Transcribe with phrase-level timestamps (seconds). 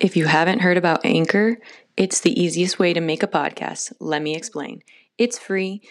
[0.00, 1.58] If you haven't heard about Anchor,
[1.96, 3.92] it's the easiest way to make a podcast.
[4.00, 4.82] Let me explain.
[5.18, 5.82] It's free.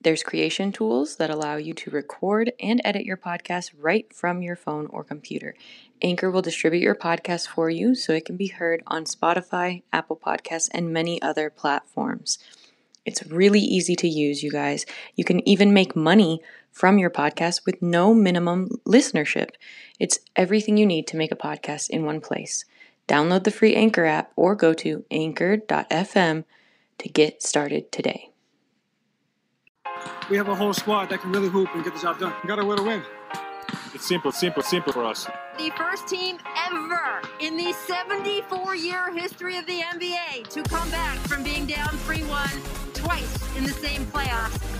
[0.00, 4.54] There's creation tools that allow you to record and edit your podcast right from your
[4.54, 5.56] phone or computer.
[6.00, 10.16] Anchor will distribute your podcast for you so it can be heard on Spotify, Apple
[10.16, 12.38] Podcasts, and many other platforms.
[13.04, 14.86] It's really easy to use, you guys.
[15.16, 19.50] You can even make money from your podcast with no minimum listenership.
[19.98, 22.64] It's everything you need to make a podcast in one place.
[23.08, 26.44] Download the free Anchor app or go to anchor.fm
[26.98, 28.30] to get started today.
[30.30, 32.34] We have a whole squad that can really hoop and get the job done.
[32.42, 33.02] We got a win to win.
[33.94, 35.26] It's simple, simple, simple for us.
[35.56, 41.16] The first team ever in the 74 year history of the NBA to come back
[41.20, 42.48] from being down 3 1
[42.92, 44.76] twice in the same playoffs.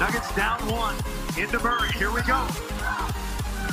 [0.00, 0.96] Nuggets down one.
[1.38, 1.92] Into Murray.
[1.92, 2.46] Here we go.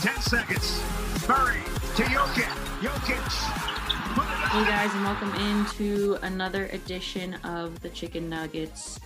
[0.02, 0.84] 10 seconds.
[1.28, 1.62] Murray
[2.00, 2.44] to Jokic.
[2.80, 3.30] Jokic.
[4.52, 9.02] Hey guys, and welcome into another edition of the Chicken Nuggets.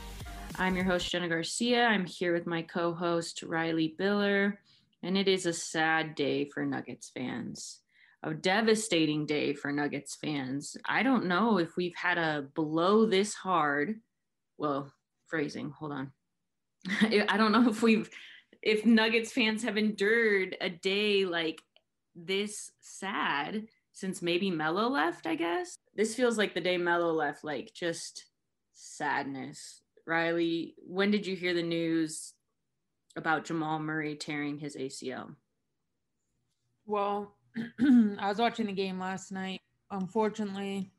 [0.59, 1.85] I'm your host, Jena Garcia.
[1.85, 4.57] I'm here with my co host, Reilly Biller,
[5.01, 7.79] and it is a sad day for Nuggets fans.
[8.21, 10.77] A devastating day for Nuggets fans.
[10.85, 14.01] I don't know if we've had a blow this hard.
[14.59, 14.93] Well,
[15.25, 16.11] phrasing, hold on.
[17.01, 18.07] I don't know if we've,
[18.61, 21.59] if Nuggets fans have endured a day like
[22.15, 25.75] this sad since maybe Melo left, I guess.
[25.95, 28.25] This feels like the day Melo left, like just
[28.73, 29.81] sadness.
[30.05, 32.33] Reilly, when did you hear the news
[33.15, 35.35] about Jamal Murray tearing his ACL?
[36.85, 37.35] Well,
[37.79, 39.61] I was watching the game last night.
[39.91, 40.91] Unfortunately,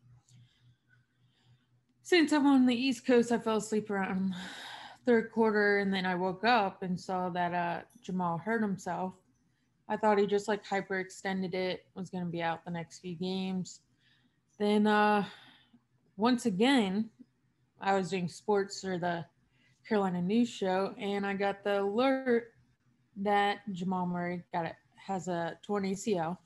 [2.03, 4.35] since I'm on the East Coast, I fell asleep around
[5.05, 9.15] third quarter, and then I woke up and saw that uh, Jamal hurt himself.
[9.89, 13.15] I thought he just like hyperextended it, was going to be out the next few
[13.15, 13.81] games.
[14.59, 15.25] Then, uh,
[16.17, 17.11] once again,
[17.81, 19.25] I was doing sports for the
[19.87, 22.53] Carolina News Show, and I got the alert
[23.17, 26.39] that Jamal Murray got it has a torn ACL.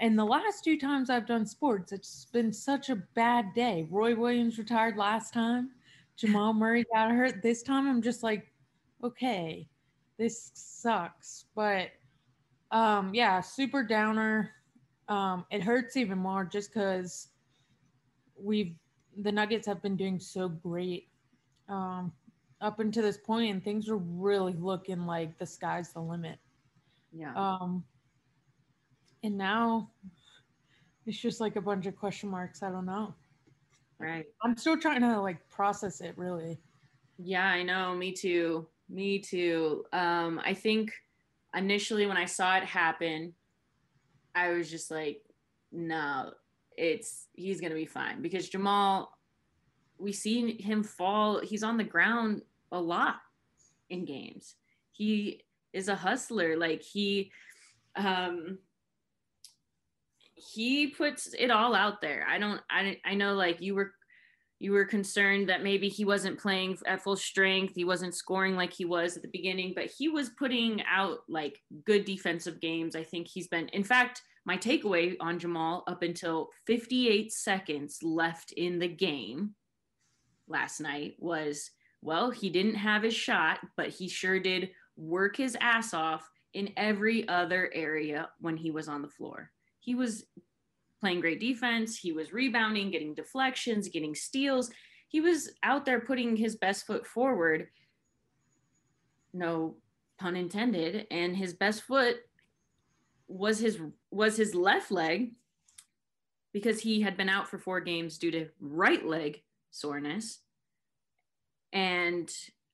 [0.00, 3.86] And the last two times I've done sports, it's been such a bad day.
[3.90, 5.70] Roy Williams retired last time.
[6.16, 7.42] Jamal Murray got hurt.
[7.42, 8.50] This time I'm just like,
[9.02, 9.68] okay,
[10.18, 11.46] this sucks.
[11.54, 11.88] But
[12.70, 14.52] um, yeah, super downer.
[15.08, 17.28] Um, it hurts even more just because
[18.38, 18.74] we've
[19.18, 21.08] the Nuggets have been doing so great
[21.68, 22.12] um,
[22.60, 26.38] up until this point, and things are really looking like the sky's the limit.
[27.12, 27.34] Yeah.
[27.34, 27.84] Um,
[29.22, 29.90] and now
[31.06, 32.62] it's just like a bunch of question marks.
[32.62, 33.14] I don't know.
[33.98, 34.26] right.
[34.42, 36.58] I'm still trying to like process it really.
[37.18, 37.94] Yeah, I know.
[37.94, 38.66] Me too.
[38.88, 39.84] Me too.
[39.92, 40.92] Um, I think
[41.54, 43.34] initially when I saw it happen,
[44.34, 45.22] I was just like,
[45.72, 46.32] no,
[46.76, 49.16] it's he's gonna be fine because Jamal,
[49.98, 51.40] we see him fall.
[51.40, 53.16] He's on the ground a lot
[53.90, 54.54] in games.
[54.92, 56.56] He is a hustler.
[56.56, 57.30] Like he,
[57.96, 58.58] um,
[60.34, 62.24] he puts it all out there.
[62.28, 62.60] I don't.
[62.70, 63.92] I I know like you were
[64.60, 68.72] you were concerned that maybe he wasn't playing at full strength he wasn't scoring like
[68.72, 73.02] he was at the beginning but he was putting out like good defensive games i
[73.02, 78.78] think he's been in fact my takeaway on jamal up until 58 seconds left in
[78.78, 79.54] the game
[80.46, 81.70] last night was
[82.02, 86.72] well he didn't have his shot but he sure did work his ass off in
[86.76, 89.50] every other area when he was on the floor.
[89.80, 90.24] He was
[91.00, 91.96] playing great defense.
[91.96, 94.70] He was rebounding, getting deflections, getting steals.
[95.08, 97.68] He was out there putting his best foot forward.
[99.32, 99.76] No
[100.18, 101.06] pun intended.
[101.10, 102.16] And his best foot
[103.26, 103.80] was his
[104.10, 105.32] was his left leg
[106.52, 110.40] because he had been out for four games due to right leg soreness.
[111.72, 112.30] And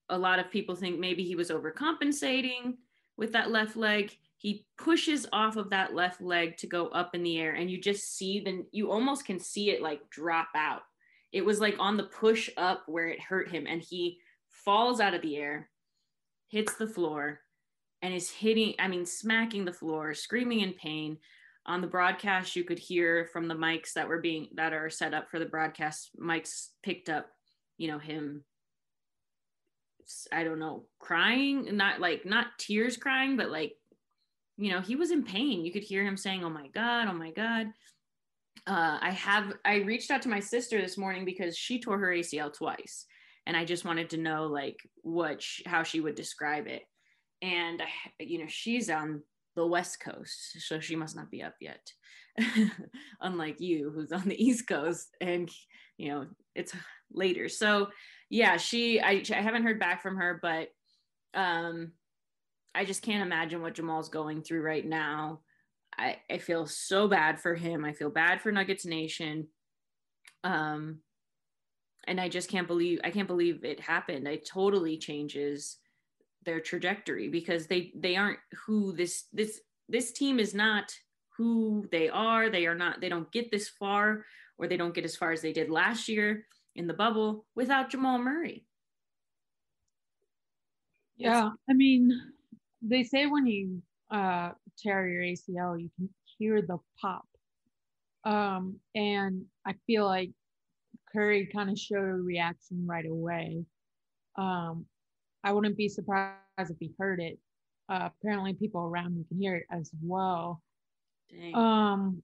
[0.08, 2.76] a lot of people think maybe he was overcompensating
[3.16, 7.22] with that left leg he pushes off of that left leg to go up in
[7.22, 10.82] the air and you just see the you almost can see it like drop out.
[11.32, 14.18] It was like on the push up where it hurt him and he
[14.48, 15.70] falls out of the air
[16.48, 17.40] hits the floor
[18.02, 21.18] and is hitting i mean smacking the floor screaming in pain.
[21.68, 25.14] On the broadcast you could hear from the mics that were being that are set
[25.14, 27.26] up for the broadcast mics picked up
[27.78, 28.44] you know him
[30.30, 33.72] i don't know crying not like not tears crying but like
[34.56, 35.64] you know he was in pain.
[35.64, 37.66] You could hear him saying oh my god oh my god.
[38.66, 42.08] Uh, i have i reached out to my sister this morning because she tore her
[42.08, 43.04] acl twice
[43.46, 46.82] and i just wanted to know like what she, how she would describe it.
[47.42, 47.82] And
[48.18, 49.22] you know she's on
[49.54, 51.92] the west coast so she must not be up yet.
[53.20, 55.50] Unlike you who's on the east coast and
[55.96, 56.72] you know it's
[57.12, 57.48] later.
[57.48, 57.88] So
[58.30, 60.68] yeah she I, I haven't heard back from her but
[61.34, 61.92] um
[62.76, 65.40] i just can't imagine what jamal's going through right now.
[65.98, 67.84] I i feel so bad for him.
[67.84, 69.48] I feel bad for nuggets nation.
[70.44, 70.98] Um
[72.06, 74.28] and i just can't believe i can't believe it happened.
[74.28, 75.78] It totally changes
[76.44, 80.92] their trajectory because they they aren't who this this this team is not
[81.36, 82.50] who they are.
[82.50, 84.24] They are not they don't get this far
[84.58, 87.90] or they don't get as far as they did last year in the bubble without
[87.90, 88.66] Jamal Murray.
[91.16, 92.12] Yeah i mean
[92.88, 97.26] they say when you uh tear your acl you can hear the pop
[98.24, 100.30] um and i feel like
[101.12, 103.64] curry kind of showed a reaction right away
[104.36, 104.86] um
[105.46, 107.38] I wouldn't be surprised if he heard it.
[107.88, 110.60] Uh, apparently, people around him can hear it as well.
[111.30, 111.54] Dang.
[111.54, 112.22] Um,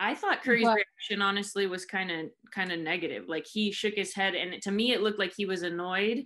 [0.00, 3.24] I thought Curry's but- reaction honestly was kind of kind of negative.
[3.28, 6.24] Like he shook his head, and to me, it looked like he was annoyed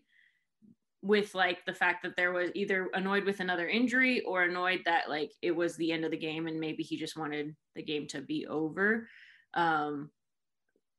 [1.02, 5.10] with like the fact that there was either annoyed with another injury or annoyed that
[5.10, 8.06] like it was the end of the game and maybe he just wanted the game
[8.06, 9.08] to be over.
[9.54, 10.10] Um,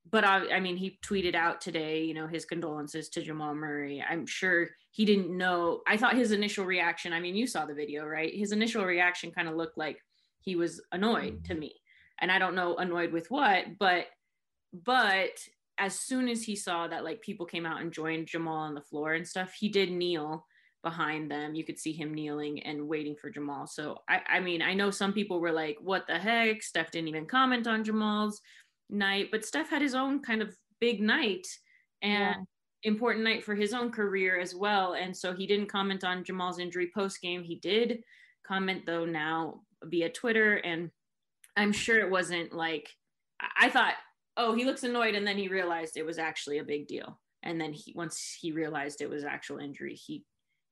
[0.09, 4.03] but I, I mean, he tweeted out today, you know, his condolences to Jamal Murray.
[4.07, 5.81] I'm sure he didn't know.
[5.87, 8.33] I thought his initial reaction, I mean, you saw the video, right?
[8.33, 9.99] His initial reaction kind of looked like
[10.41, 11.75] he was annoyed to me.
[12.19, 14.07] And I don't know annoyed with what, but,
[14.73, 15.31] but
[15.77, 18.81] as soon as he saw that like people came out and joined Jamal on the
[18.81, 20.45] floor and stuff, he did kneel
[20.83, 21.55] behind them.
[21.55, 23.65] You could see him kneeling and waiting for Jamal.
[23.67, 26.61] So I, I mean, I know some people were like, what the heck?
[26.61, 28.41] Steph didn't even comment on Jamal's
[28.89, 31.47] night, but Steph had his own kind of big night
[32.01, 32.91] and yeah.
[32.91, 34.93] important night for his own career as well.
[34.93, 37.43] And so he didn't comment on Jamal's injury post game.
[37.43, 38.03] He did
[38.45, 40.55] comment though now via Twitter.
[40.57, 40.91] And
[41.55, 42.89] I'm sure it wasn't like,
[43.59, 43.93] I thought,
[44.37, 45.15] oh, he looks annoyed.
[45.15, 47.19] And then he realized it was actually a big deal.
[47.43, 50.23] And then he, once he realized it was actual injury, he,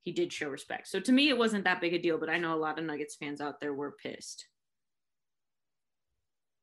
[0.04, 0.88] he did show respect.
[0.88, 2.86] So to me, it wasn't that big a deal, but I know a lot of
[2.86, 4.46] Nuggets fans out there were pissed.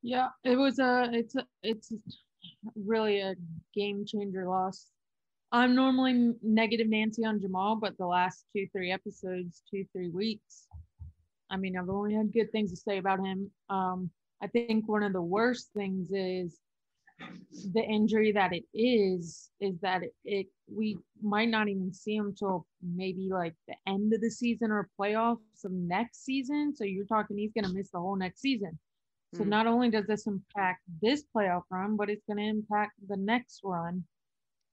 [0.01, 1.91] Yeah, it was a it's a it's
[2.75, 3.35] really a
[3.75, 4.87] game changer loss.
[5.51, 10.67] I'm normally negative Nancy on Jamal, but the last two three episodes, two three weeks,
[11.49, 13.51] I mean, I've only had good things to say about him.
[13.69, 14.09] Um,
[14.41, 16.57] I think one of the worst things is
[17.73, 22.33] the injury that it is is that it, it we might not even see him
[22.37, 26.73] till maybe like the end of the season or playoffs of next season.
[26.75, 28.77] So you're talking he's gonna miss the whole next season.
[29.33, 29.47] So Mm.
[29.47, 33.61] not only does this impact this playoff run, but it's going to impact the next
[33.63, 34.03] run.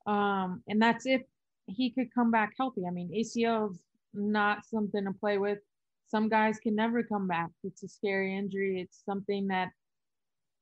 [0.06, 1.22] Um, and that's if
[1.66, 2.86] he could come back healthy.
[2.86, 3.82] I mean, ACL is
[4.14, 5.58] not something to play with.
[6.06, 7.50] Some guys can never come back.
[7.64, 8.80] It's a scary injury.
[8.80, 9.72] It's something that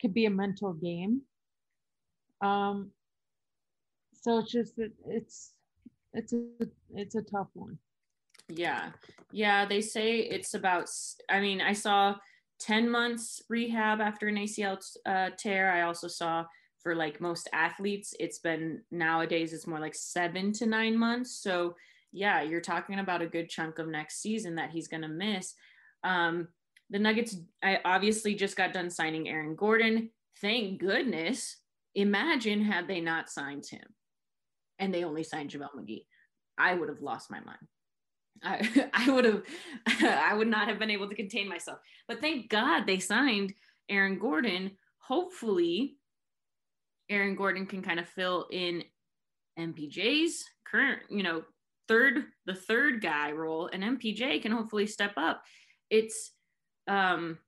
[0.01, 1.23] could be a mental game.
[2.45, 2.91] Um,
[4.13, 5.53] so it's just that it's
[6.13, 6.47] it's a
[6.95, 7.79] it's a tough one.
[8.49, 8.91] Yeah.
[9.33, 9.67] Yeah.
[9.67, 10.89] They say it's about,
[11.29, 12.17] I mean, I saw
[12.61, 15.71] 10 months rehab after an ACL uh, tear.
[15.71, 16.45] I also saw
[16.83, 21.41] for like most athletes, it's been nowadays, it's more like seven to nine months.
[21.43, 21.77] So,
[22.13, 25.55] yeah, you're talking about a good chunk of next season that he's going to miss.
[26.05, 26.49] Um,
[26.91, 30.11] the Nuggets, I obviously just got done signing Aaron Gordon.
[30.43, 31.57] Thank goodness.
[31.95, 33.85] Imagine had they not signed him
[34.79, 36.07] and they only signed JaVale McGee.
[36.59, 37.59] I would have lost my mind.
[38.43, 39.43] I, I would have,
[40.03, 41.79] I would not have been able to contain myself.
[42.09, 43.55] But thank God they signed
[43.89, 44.73] Aaron Gordon.
[44.99, 45.97] Hopefully,
[47.11, 48.83] Aaron Gordon can kind of fill in
[49.59, 51.43] MPJ's current, you know,
[51.87, 55.43] third, the third guy role, and MPJ can hopefully step up.
[55.91, 56.33] It's
[56.87, 57.39] um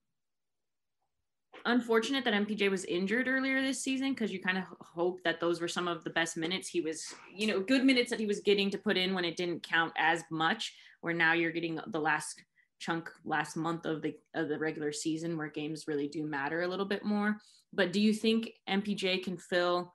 [1.65, 5.61] unfortunate that MPJ was injured earlier this season because you kind of hope that those
[5.61, 8.41] were some of the best minutes he was, you know, good minutes that he was
[8.41, 10.75] getting to put in when it didn't count as much.
[11.01, 12.43] Where now you're getting the last
[12.79, 16.69] chunk, last month of the of the regular season where games really do matter a
[16.69, 17.39] little bit more.
[17.73, 19.93] But do you think MPJ can fill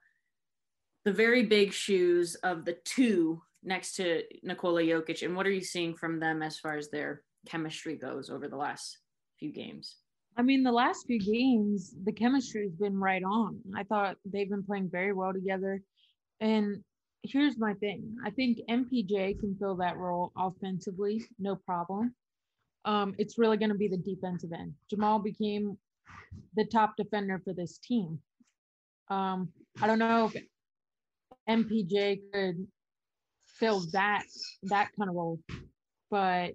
[1.06, 5.24] the very big shoes of the two next to Nikola Jokic?
[5.24, 8.58] And what are you seeing from them as far as their chemistry goes over the
[8.58, 8.98] last
[9.38, 9.96] few games?
[10.38, 13.60] I mean, the last few games, the chemistry's been right on.
[13.76, 15.82] I thought they've been playing very well together.
[16.40, 16.84] And
[17.24, 22.16] here's my thing I think MPJ can fill that role offensively, no problem.
[22.86, 24.74] Um, it's really going to be the defensive end.
[24.90, 25.78] Jamal became
[26.56, 28.20] the top defender for this team.
[29.10, 29.50] Um,
[29.82, 30.44] I don't know if
[31.48, 32.68] MPJ could
[33.46, 34.24] fill that
[34.64, 35.40] that kind of role,
[36.10, 36.54] but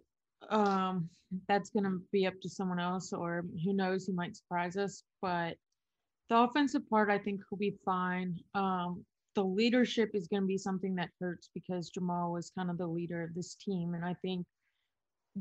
[0.49, 1.09] um,
[1.49, 5.03] that's going to be up to someone else, or who knows, who might surprise us.
[5.21, 5.57] But
[6.29, 8.39] the offensive part, I think, will be fine.
[8.55, 9.05] Um,
[9.35, 12.87] the leadership is going to be something that hurts because Jamal was kind of the
[12.87, 14.47] leader of this team, and I think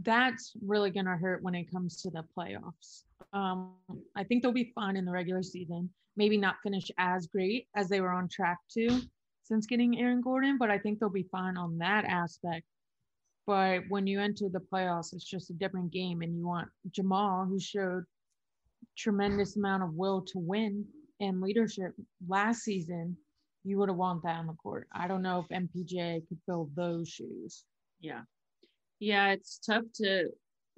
[0.04, 3.04] that's really going to hurt when it comes to the playoffs.
[3.32, 3.72] Um,
[4.16, 5.90] I think they'll be fine in the regular season.
[6.18, 9.02] Maybe not finish as great as they were on track to
[9.44, 12.66] since getting Aaron Gordon, but I think they'll be fine on that aspect.
[13.48, 17.46] But when you enter the playoffs, it's just a different game, and you want Jamal,
[17.46, 18.04] who showed
[18.98, 20.86] tremendous amount of will to win
[21.20, 21.94] and leadership
[22.28, 23.18] last season.
[23.64, 24.88] You would have want that on the court.
[24.94, 27.64] I don't know if MPJ could fill those shoes.
[28.00, 28.22] Yeah,
[29.00, 30.30] yeah, it's tough to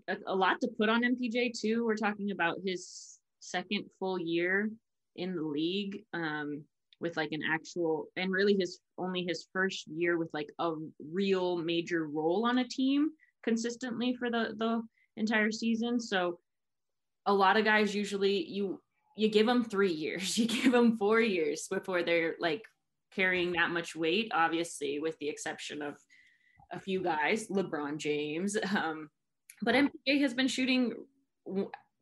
[0.07, 1.85] a, lot to put on MPJ too.
[1.85, 4.69] We're talking about his second full year
[5.15, 6.03] in the league.
[6.13, 6.63] Um,
[6.99, 10.73] with like an actual and really his only his first year with like a
[11.11, 13.09] real major role on a team
[13.43, 14.81] consistently for the the
[15.15, 15.99] entire season.
[15.99, 16.39] So
[17.25, 18.81] a lot of guys usually you
[19.15, 22.63] you give them 3 years you give them 4 years before they're like
[23.15, 25.95] carrying that much weight obviously with the exception of
[26.71, 29.09] a few guys LeBron James um
[29.61, 30.93] but MPJ has been shooting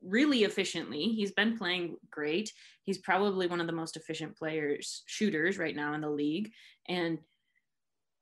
[0.02, 1.04] really efficiently.
[1.04, 2.52] He's been playing great.
[2.84, 6.52] He's probably one of the most efficient players, shooters right now in the league.
[6.88, 7.20] And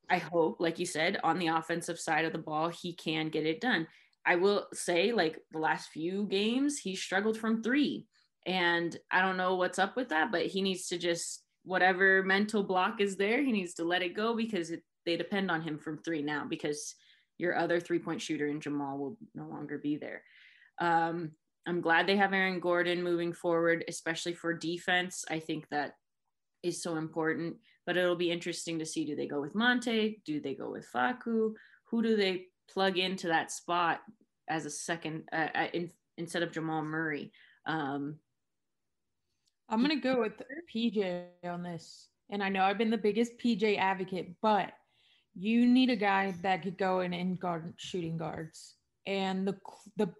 [0.09, 3.45] I hope, like you said, on the offensive side of the ball, he can get
[3.45, 3.87] it done.
[4.25, 8.07] I will say, like the last few games, he struggled from three.
[8.45, 12.63] And I don't know what's up with that, but he needs to just, whatever mental
[12.63, 15.79] block is there, he needs to let it go because it, they depend on him
[15.79, 16.95] from three now because
[17.37, 20.23] your other three point shooter in Jamal will no longer be there.
[20.79, 21.31] Um,
[21.65, 25.23] I'm glad they have Aaron Gordon moving forward, especially for defense.
[25.29, 25.95] I think that
[26.61, 27.57] is so important.
[27.85, 30.21] But it'll be interesting to see do they go with Monte?
[30.25, 31.53] Do they go with Facu?
[31.89, 34.01] Who do they plug into that spot
[34.49, 37.31] as a second uh, uh in, instead of Jamal Murray?
[37.65, 38.15] Um,
[39.69, 40.33] I'm going to go with
[40.73, 42.09] PJ on this.
[42.29, 44.71] And I know I've been the biggest PJ advocate, but
[45.35, 48.75] you need a guy that could go in and guard shooting guards.
[49.05, 49.57] And the
[49.97, 50.13] the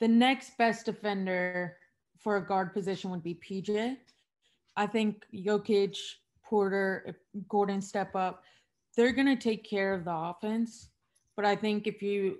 [0.00, 1.76] the next best defender
[2.18, 3.96] for a guard position would be PJ.
[4.76, 5.96] I think Jokic,
[6.44, 7.16] Porter, if
[7.48, 8.42] Gordon step up,
[8.96, 10.88] they're gonna take care of the offense.
[11.34, 12.38] But I think if you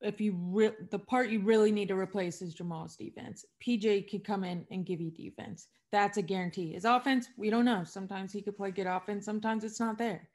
[0.00, 3.44] if you re- the part you really need to replace is Jamal's defense.
[3.64, 5.68] PJ could come in and give you defense.
[5.90, 6.72] That's a guarantee.
[6.72, 7.82] His offense, we don't know.
[7.84, 9.24] Sometimes he could play good offense.
[9.24, 10.28] Sometimes it's not there.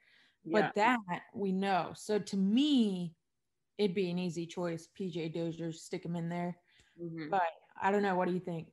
[0.43, 0.61] Yeah.
[0.61, 1.91] But that we know.
[1.95, 3.15] So to me,
[3.77, 4.89] it'd be an easy choice.
[4.99, 6.57] PJ Dozier, stick him in there.
[7.01, 7.29] Mm-hmm.
[7.29, 7.41] But
[7.81, 8.15] I don't know.
[8.15, 8.67] What do you think?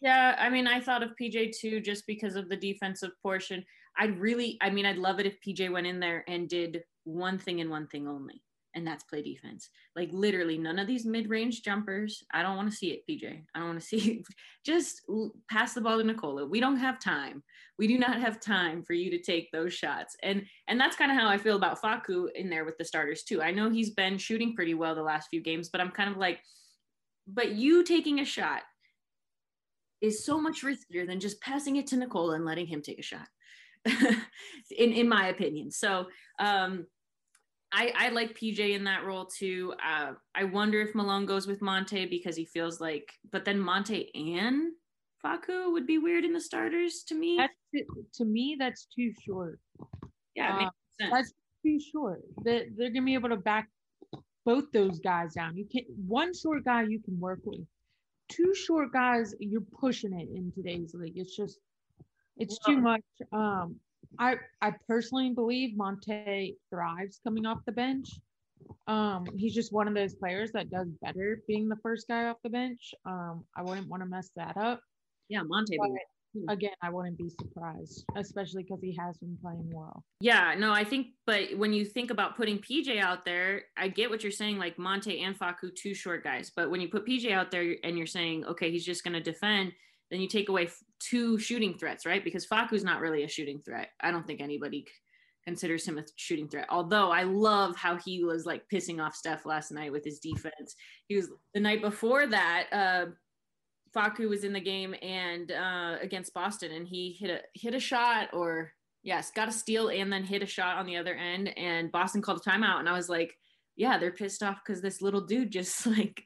[0.00, 3.64] Yeah, I mean, I thought of PJ too, just because of the defensive portion.
[3.96, 7.38] I'd really, I mean, I'd love it if PJ went in there and did one
[7.38, 8.42] thing and one thing only,
[8.74, 9.70] and that's play defense.
[9.94, 12.24] Like literally, none of these mid-range jumpers.
[12.32, 13.44] I don't want to see it, PJ.
[13.54, 14.26] I don't want to see it.
[14.64, 15.02] Just
[15.48, 16.46] pass the ball to Nikola.
[16.46, 17.42] We don't have time.
[17.78, 20.16] We do not have time for you to take those shots.
[20.22, 23.22] And and that's kind of how I feel about Facu in there with the starters
[23.22, 23.42] too.
[23.42, 26.16] I know he's been shooting pretty well the last few games, but I'm kind of
[26.16, 26.40] like
[27.26, 28.62] but you taking a shot
[30.00, 33.02] is so much riskier than just passing it to Nikola and letting him take a
[33.02, 33.26] shot,
[33.84, 35.70] in in my opinion.
[35.70, 36.06] So
[36.38, 36.86] um,
[37.74, 39.74] I, I like PJ in that role too.
[39.84, 44.10] Uh, I wonder if Malone goes with Monte because he feels like, but then Monte
[44.14, 44.72] and
[45.24, 47.36] Facu would be weird in the starters to me.
[47.36, 49.58] That's, to me, that's too short.
[50.36, 50.68] Yeah,
[51.02, 51.32] uh, that's
[51.64, 52.22] too short.
[52.44, 53.68] They're, they're gonna be able to back
[54.44, 55.56] both those guys down.
[55.56, 57.66] You can one short guy you can work with.
[58.28, 61.16] Two short guys, you're pushing it in today's league.
[61.16, 61.58] It's just
[62.36, 63.04] it's too much.
[63.32, 63.76] Um
[64.18, 68.08] I I personally believe Monte thrives coming off the bench.
[68.86, 72.36] Um, he's just one of those players that does better being the first guy off
[72.42, 72.94] the bench.
[73.04, 74.80] Um, I wouldn't want to mess that up.
[75.28, 75.76] Yeah, Monte.
[75.78, 75.88] But.
[76.48, 80.04] Again, I wouldn't be surprised, especially because he has been playing well.
[80.20, 84.10] Yeah, no, I think, but when you think about putting PJ out there, I get
[84.10, 86.50] what you're saying, like Monte and Facu, two short guys.
[86.54, 89.20] But when you put PJ out there and you're saying, okay, he's just going to
[89.20, 89.72] defend,
[90.10, 90.68] then you take away
[91.00, 92.22] two shooting threats, right?
[92.22, 93.90] Because Facu's not really a shooting threat.
[94.00, 94.86] I don't think anybody
[95.44, 96.66] considers him a shooting threat.
[96.70, 100.74] Although I love how he was like pissing off Steph last night with his defense.
[101.08, 102.66] He was the night before that.
[102.72, 103.06] Uh,
[103.94, 107.80] Facu was in the game and uh, against Boston, and he hit a hit a
[107.80, 108.72] shot or
[109.02, 112.22] yes, got a steal and then hit a shot on the other end, and Boston
[112.22, 113.36] called a timeout, and I was like,
[113.76, 116.24] yeah, they're pissed off because this little dude just like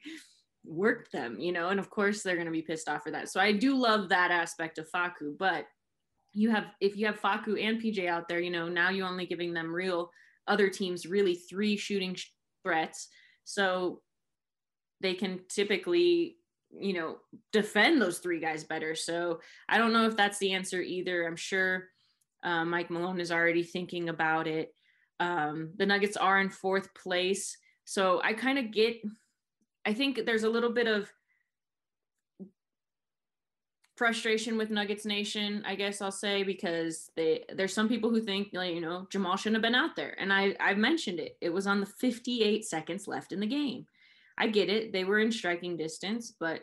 [0.65, 3.29] worked them, you know, and of course they're gonna be pissed off for that.
[3.29, 5.65] So I do love that aspect of Facu, but
[6.33, 9.25] you have if you have Facu and PJ out there, you know, now you're only
[9.25, 10.11] giving them real
[10.47, 12.15] other teams really three shooting
[12.63, 13.07] threats.
[13.45, 14.01] So
[15.01, 16.37] they can typically
[16.77, 17.17] you know,
[17.51, 18.95] defend those three guys better.
[18.95, 21.25] So I don't know if that's the answer either.
[21.25, 21.87] I'm sure
[22.43, 24.73] uh, Mike Malone is already thinking about it.
[25.19, 27.57] Um, the Nuggets are in fourth place.
[27.85, 28.97] So I kind of get,
[29.85, 31.11] I think there's a little bit of
[33.99, 38.53] frustration with Nuggets Nation, I guess I'll say, because they there's some people who think
[38.53, 40.15] you know, Jamal shouldn't have been out there.
[40.17, 41.35] And I I've mentioned it.
[41.41, 43.87] It was on the 58 seconds left in the game.
[44.39, 44.93] I get it.
[44.93, 46.61] They were in striking distance, but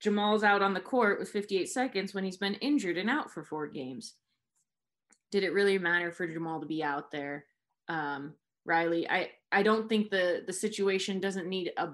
[0.00, 3.44] Jamal's out on the court with 58 seconds when he's been injured and out for
[3.44, 4.14] four games.
[5.30, 7.46] Did it really matter for Jamal to be out there?
[7.88, 8.34] Um,
[8.64, 11.90] Reilly, I, I don't think the the situation doesn't need a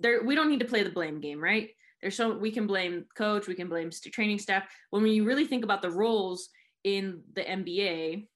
[0.00, 0.22] there.
[0.24, 1.70] We don't need to play the blame game, right?
[2.00, 4.64] There's so we can blame coach, we can blame training staff.
[4.90, 6.48] When you really think about the roles
[6.84, 8.26] in the NBA,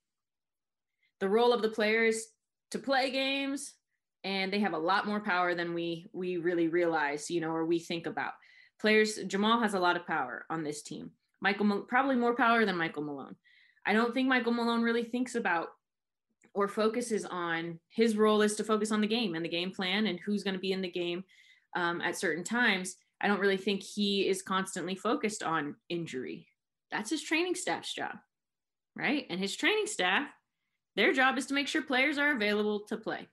[1.21, 2.27] the role of the players
[2.71, 3.75] to play games
[4.25, 7.65] and they have a lot more power than we we really realize you know or
[7.65, 8.33] we think about.
[8.81, 11.11] Players jamal has a lot of power on this team.
[11.41, 13.37] Michael probably more power than michael malone.
[13.87, 15.69] I don't think michael malone really thinks about
[16.55, 20.07] or focuses on his role is to focus on the game and the game plan
[20.07, 21.25] and who's going to be in the game
[21.75, 22.97] um, at certain times.
[23.21, 26.47] I don't really think he is constantly focused on injury.
[26.93, 28.17] That's his training staff's job
[28.97, 29.27] right?
[29.31, 30.29] And his training staff
[30.97, 33.29] their job is to make sure players are available to play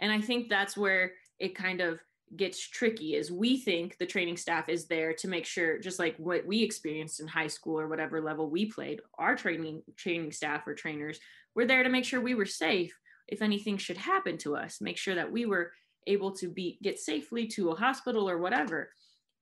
[0.00, 2.00] and I think that's where it kind of
[2.36, 6.16] gets tricky is we think the training staff is there to make sure just like
[6.18, 10.64] what we experienced in high school or whatever level we played our training training staff
[10.64, 11.18] or trainers
[11.56, 12.96] were there to make sure we were safe
[13.26, 15.72] if anything should happen to us make sure that we were
[16.06, 18.90] able to be get safely to a hospital or whatever.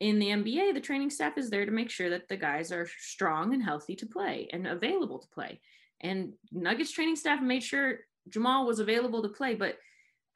[0.00, 2.88] In the NBA the training staff is there to make sure that the guys are
[2.98, 5.60] strong and healthy to play and available to play.
[6.00, 9.78] And Nuggets training staff made sure Jamal was available to play but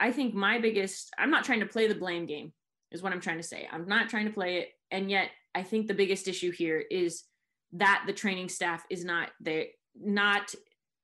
[0.03, 2.53] I think my biggest, I'm not trying to play the blame game,
[2.91, 3.69] is what I'm trying to say.
[3.71, 4.71] I'm not trying to play it.
[4.91, 7.23] And yet, I think the biggest issue here is
[7.75, 10.53] that the training staff is not there, not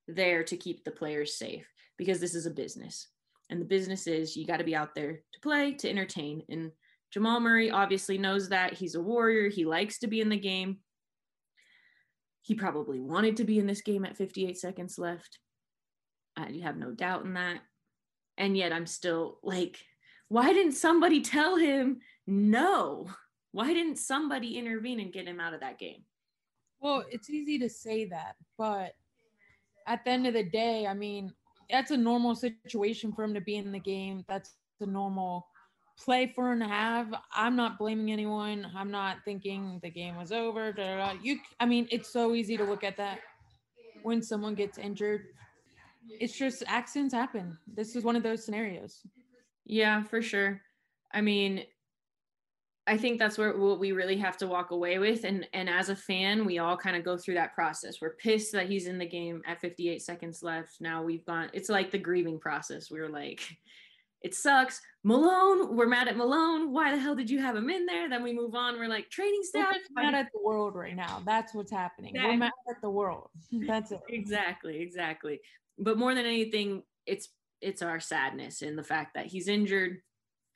[0.09, 1.65] there to keep the players safe
[1.97, 3.07] because this is a business.
[3.51, 6.43] And the business is you got to be out there to play, to entertain.
[6.49, 6.73] And
[7.13, 8.75] Jamal Murray obviously knows that.
[8.75, 9.49] He's a warrior.
[9.49, 10.79] He likes to be in the game.
[12.43, 15.39] He probably wanted to be in this game at 58 seconds left.
[16.37, 17.61] I you have no doubt in that
[18.39, 19.79] and yet i'm still like
[20.29, 23.09] why didn't somebody tell him no?
[23.53, 26.05] Why didn't somebody intervene and get him out of that game?
[26.81, 28.93] Well it's easy to say that but
[29.87, 31.33] at the end of the day i mean
[31.71, 34.25] that's a normal situation for him to be in the game.
[34.27, 35.47] That's the normal
[35.99, 38.71] play for and a half i'm not blaming anyone.
[38.77, 41.19] I'm not thinking the game was over da, da, da.
[41.21, 43.19] you i mean it's so easy to look at that
[44.05, 45.23] when someone gets injured
[46.09, 47.59] it's just accidents happen.
[47.73, 49.01] This is one of those scenarios.
[49.65, 50.61] Yeah, for sure.
[51.13, 51.65] I mean,
[52.87, 55.25] I think that's where what we really have to walk away with.
[55.25, 58.01] And and as a fan, we all kind of go through that process.
[58.01, 60.81] We're pissed that he's in the game at 58 seconds left.
[60.81, 62.91] Now we've gone, it's like the grieving process.
[62.91, 63.43] We are like,
[64.23, 64.81] it sucks.
[65.05, 66.73] Malone, we're mad at Malone.
[66.73, 68.09] Why the hell did you have him in there?
[68.09, 68.79] Then we move on.
[68.79, 69.77] We're like training staff.
[69.95, 71.23] We're mad at the world right now.
[71.27, 72.17] That's what's happening.
[72.17, 72.33] Exactly.
[72.33, 73.29] We're mad at the world.
[73.53, 74.01] That's it.
[74.09, 75.41] exactly, exactly
[75.79, 77.29] but more than anything, it's
[77.61, 79.99] it's our sadness in the fact that he's injured.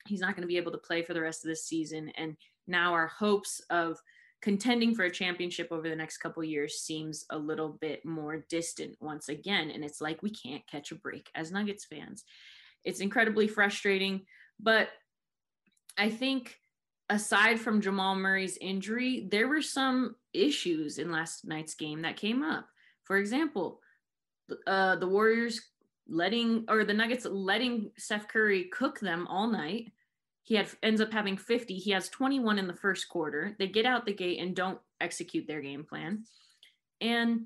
[0.07, 2.35] He's not going to be able to play for the rest of this season, and
[2.67, 3.97] now our hopes of
[4.41, 8.93] contending for a championship over the next couple years seems a little bit more distant
[8.99, 9.71] once again.
[9.71, 12.25] And it's like we can't catch a break as Nuggets fans.
[12.83, 14.25] It's incredibly frustrating,
[14.59, 14.89] but
[15.97, 16.57] I think
[17.09, 22.43] aside from Jamal Murray's injury, there were some issues in last night's game that came
[22.43, 22.67] up.
[23.03, 23.79] For example,
[24.67, 25.61] uh, the Warriors
[26.07, 29.91] letting or the Nuggets letting Steph Curry cook them all night.
[30.43, 31.75] He had ends up having 50.
[31.75, 33.55] He has 21 in the first quarter.
[33.57, 36.25] They get out the gate and don't execute their game plan.
[36.99, 37.45] And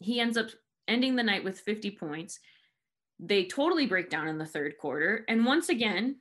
[0.00, 0.48] he ends up
[0.88, 2.40] ending the night with 50 points.
[3.20, 5.24] They totally break down in the third quarter.
[5.28, 6.16] And once again,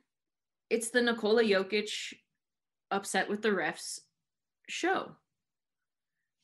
[0.70, 2.14] it's the Nikola Jokic
[2.92, 4.00] upset with the refs
[4.70, 5.16] show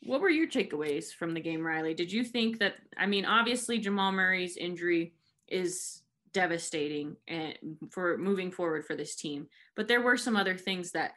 [0.07, 1.93] what were your takeaways from the game, Reilly?
[1.93, 2.75] Did you think that?
[2.97, 5.13] I mean, obviously Jamal Murray's injury
[5.47, 6.01] is
[6.33, 7.57] devastating and
[7.89, 11.11] for moving forward for this team, but there were some other things that,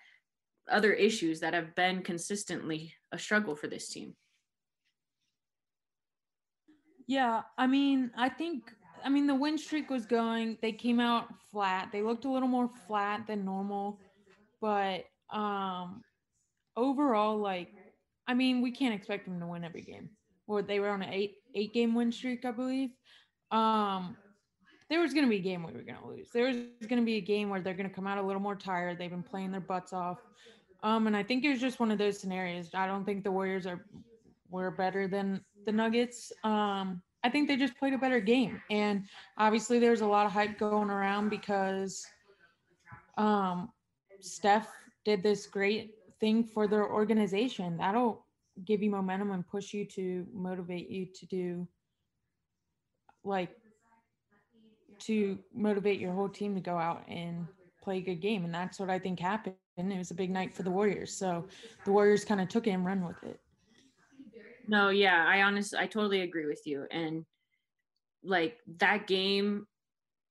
[0.71, 4.15] other issues that have been consistently a struggle for this team.
[7.07, 8.73] Yeah, I mean, I think
[9.05, 10.59] I mean the win streak was going.
[10.63, 11.91] They came out flat.
[11.93, 13.99] They looked a little more flat than normal,
[14.61, 16.03] but um
[16.77, 17.73] overall like
[18.31, 20.09] I mean, we can't expect them to win every game.
[20.47, 22.91] Or they were on an eight eight game win streak, I believe.
[23.51, 24.17] Um,
[24.89, 26.31] there was going to be a game where we were going to lose.
[26.31, 26.57] There was
[26.89, 28.99] going to be a game where they're going to come out a little more tired.
[28.99, 30.19] They've been playing their butts off.
[30.85, 32.71] Um, and I think it was just one of those scenarios.
[32.73, 33.85] I don't think the Warriors are
[34.49, 36.33] were better than the Nuggets.
[36.45, 38.63] Um, I think they just played a better game.
[38.71, 39.07] And
[39.39, 42.07] obviously, there's a lot of hype going around because
[43.19, 43.71] um,
[44.21, 44.69] Steph
[45.05, 47.79] did this great thing for their organization.
[47.79, 48.27] That'll
[48.65, 51.69] give you momentum and push you to motivate you to do
[53.25, 53.51] like
[54.99, 57.47] to motivate your whole team to go out and
[57.83, 58.45] play a good game.
[58.45, 59.57] And that's what I think happened.
[59.77, 61.17] It was a big night for the Warriors.
[61.17, 61.47] So
[61.85, 63.41] the Warriors kind of took it and run with it.
[64.69, 66.87] No, yeah, I honestly, I totally agree with you.
[66.91, 67.25] And
[68.23, 69.67] like that game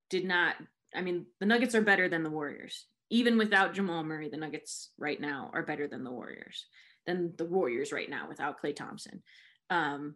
[0.09, 0.55] did not,
[0.95, 4.91] I mean, the Nuggets are better than the Warriors even without Jamal Murray, the Nuggets
[4.97, 6.65] right now are better than the Warriors,
[7.05, 9.23] than the Warriors right now without Klay Thompson.
[9.69, 10.15] Um,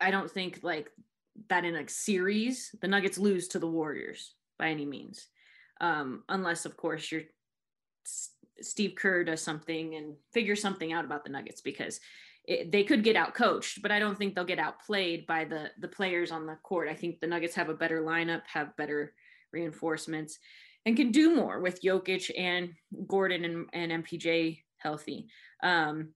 [0.00, 0.90] I don't think like
[1.48, 5.28] that in a series, the Nuggets lose to the Warriors by any means,
[5.80, 7.22] um, unless of course you're
[8.60, 12.00] Steve Kerr does something and figure something out about the Nuggets because
[12.44, 15.70] it, they could get out coached, but I don't think they'll get outplayed by the
[15.78, 16.88] the players on the court.
[16.88, 19.12] I think the Nuggets have a better lineup, have better
[19.52, 20.38] reinforcements
[20.86, 22.72] and can do more with Jokic and
[23.06, 25.26] Gordon and, and MPJ healthy.
[25.62, 26.10] Um,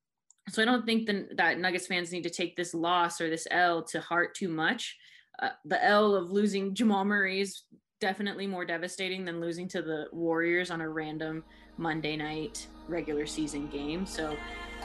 [0.49, 3.47] so I don't think the, that Nuggets fans need to take this loss or this
[3.51, 4.97] L to heart too much.
[5.41, 7.63] Uh, the L of losing Jamal Murray is
[8.01, 11.45] definitely more devastating than losing to the Warriors on a random
[11.77, 14.05] Monday night regular season game.
[14.05, 14.37] So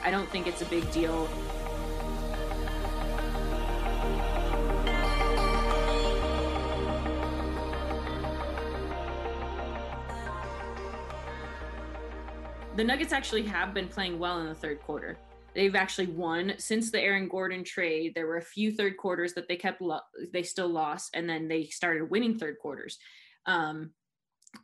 [0.02, 1.28] I don't think it's a big deal
[12.78, 15.18] the Nuggets actually have been playing well in the third quarter.
[15.52, 18.12] They've actually won since the Aaron Gordon trade.
[18.14, 19.98] There were a few third quarters that they kept, lo-
[20.32, 22.96] they still lost, and then they started winning third quarters.
[23.46, 23.90] Um,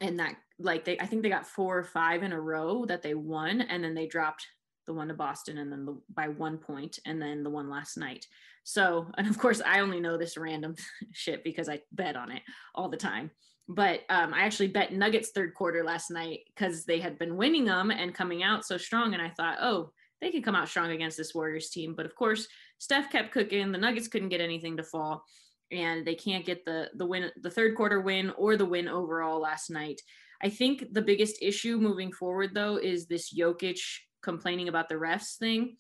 [0.01, 3.03] and that, like, they, I think they got four or five in a row that
[3.03, 4.47] they won, and then they dropped
[4.87, 7.97] the one to Boston, and then the, by one point, and then the one last
[7.97, 8.29] night.
[8.63, 10.77] So, and of course, I only know this random
[11.13, 12.43] shit because I bet on it
[12.77, 13.33] all the time
[13.69, 17.65] but um, I actually bet Nuggets third quarter last night because they had been winning
[17.65, 19.15] them and coming out so strong.
[19.15, 21.95] And I thought, oh, they can come out strong against this Warriors team.
[21.97, 22.47] But of course,
[22.79, 23.73] Steph kept cooking.
[23.73, 25.25] The Nuggets couldn't get anything to fall,
[25.71, 29.41] and they can't get the the win, the third quarter win, or the win overall
[29.41, 30.01] last night.
[30.43, 33.81] I think the biggest issue moving forward, though, is this Jokic
[34.23, 35.77] complaining about the refs thing.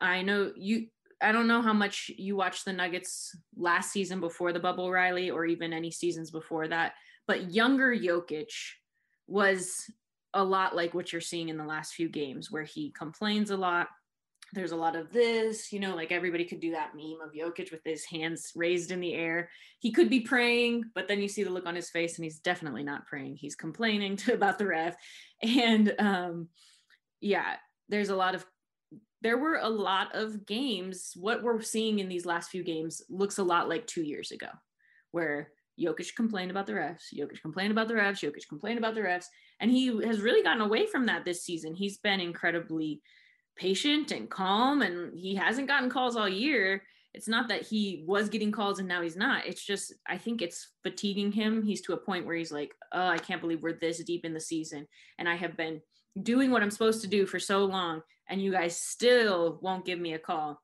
[0.00, 0.88] I know you.
[1.22, 5.30] I don't know how much you watched the Nuggets last season before the bubble, Reilly,
[5.30, 6.92] or even any seasons before that
[7.26, 8.52] but younger Jokic
[9.26, 9.90] was
[10.34, 13.56] a lot like what you're seeing in the last few games, where he complains a
[13.56, 13.88] lot.
[14.52, 17.72] There's a lot of this, you know, like everybody could do that meme of Jokic
[17.72, 19.48] with his hands raised in the air.
[19.78, 22.38] He could be praying, but then you see the look on his face, and he's
[22.40, 23.36] definitely not praying.
[23.36, 24.96] He's complaining to, about the ref.
[25.42, 26.48] And um,
[27.20, 27.56] yeah,
[27.88, 28.44] there's a lot of
[29.22, 31.12] there were a lot of games.
[31.16, 34.48] What we're seeing in these last few games looks a lot like two years ago,
[35.12, 37.12] where Jokic complained about the refs.
[37.16, 38.22] Jokic complained about the refs.
[38.22, 39.26] Jokic complained about the refs.
[39.60, 41.74] And he has really gotten away from that this season.
[41.74, 43.02] He's been incredibly
[43.56, 46.82] patient and calm, and he hasn't gotten calls all year.
[47.12, 49.46] It's not that he was getting calls and now he's not.
[49.46, 51.62] It's just, I think it's fatiguing him.
[51.62, 54.34] He's to a point where he's like, oh, I can't believe we're this deep in
[54.34, 54.88] the season.
[55.18, 55.80] And I have been
[56.20, 60.00] doing what I'm supposed to do for so long, and you guys still won't give
[60.00, 60.60] me a call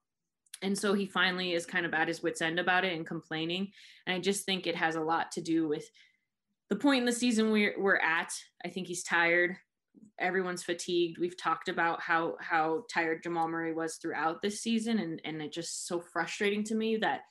[0.62, 3.72] and so he finally is kind of at his wits end about it and complaining.
[4.06, 5.88] And i just think it has a lot to do with
[6.68, 8.32] the point in the season we're, we're at.
[8.64, 9.56] I think he's tired.
[10.18, 11.18] Everyone's fatigued.
[11.18, 14.98] We've talked about how how tired jamal murray was throughout this season.
[14.98, 17.22] And and it just so frustrating to me that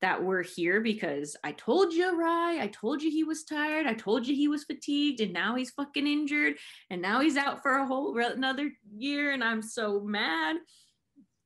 [0.00, 2.58] that we're here because I told you, Rye.
[2.60, 3.86] I told you he was tired.
[3.86, 6.54] I told you he was fatigued, and now he's fucking injured,
[6.88, 10.56] and now he's out for a whole another year, and I'm so mad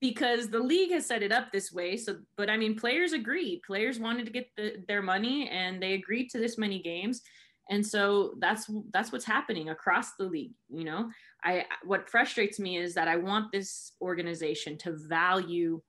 [0.01, 1.97] because the league has set it up this way.
[1.97, 3.63] So, but I mean, players agreed.
[3.67, 7.23] Players wanted to get the, their money, and they agreed to this many games,
[7.71, 10.53] and so that's that's what's happening across the league.
[10.69, 11.11] You know,
[11.43, 15.81] I what frustrates me is that I want this organization to value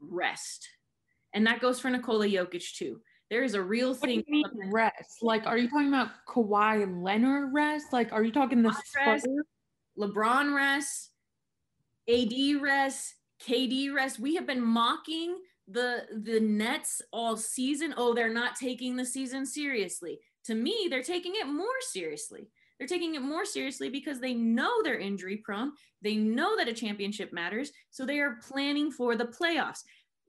[0.00, 0.68] rest.
[1.34, 3.00] And that goes for Nikola Jokic too.
[3.30, 4.24] There is a real What thing.
[4.70, 5.22] rest?
[5.22, 7.86] Like, are you talking about Kawhi Leonard rest?
[7.92, 9.26] Like, are you talking the rest.
[9.98, 11.10] LeBron rests,
[12.08, 13.14] AD rests,
[13.46, 14.18] KD rest.
[14.18, 15.36] We have been mocking
[15.68, 17.94] the the Nets all season.
[17.96, 20.18] Oh, they're not taking the season seriously.
[20.46, 22.48] To me, they're taking it more seriously.
[22.78, 25.72] They're taking it more seriously because they know they're injury prone.
[26.02, 29.82] They know that a championship matters, so they are planning for the playoffs.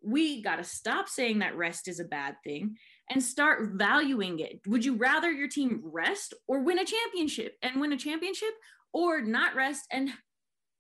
[0.04, 2.76] We got to stop saying that rest is a bad thing
[3.10, 4.60] and start valuing it.
[4.67, 8.54] Would you rather your team rest or win a championship and win a championship
[8.91, 10.12] or not rest and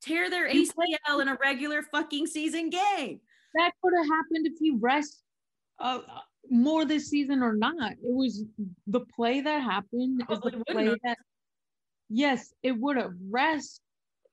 [0.03, 3.19] tear their You ACL in a regular fucking season game?
[3.55, 5.23] That could have happened if he rests
[5.79, 7.93] uh, uh, more this season or not.
[7.93, 8.43] It was
[8.87, 10.97] the play that happened is the play have.
[11.03, 11.17] that.
[12.09, 13.11] Yes, it would have.
[13.29, 13.81] Rest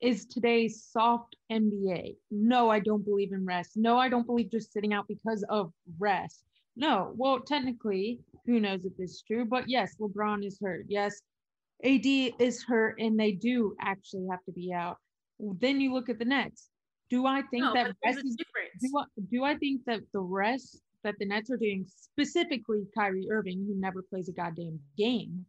[0.00, 2.16] is today's soft NBA.
[2.30, 3.72] No, I don't believe in rest.
[3.76, 6.42] No, I don't believe just sitting out because of rest.
[6.76, 10.87] No, well, technically, who knows if this is true, but yes, LeBron is hurt.
[10.88, 11.20] Yes,
[11.85, 12.06] AD
[12.38, 14.96] is hurt, and they do actually have to be out.
[15.59, 16.68] Then you look at the Nets.
[17.09, 20.81] Do I think No, that rest is do I, do I think that the rest
[21.03, 25.44] that the Nets are doing, specifically Kyrie Irving, who never plays a goddamn game,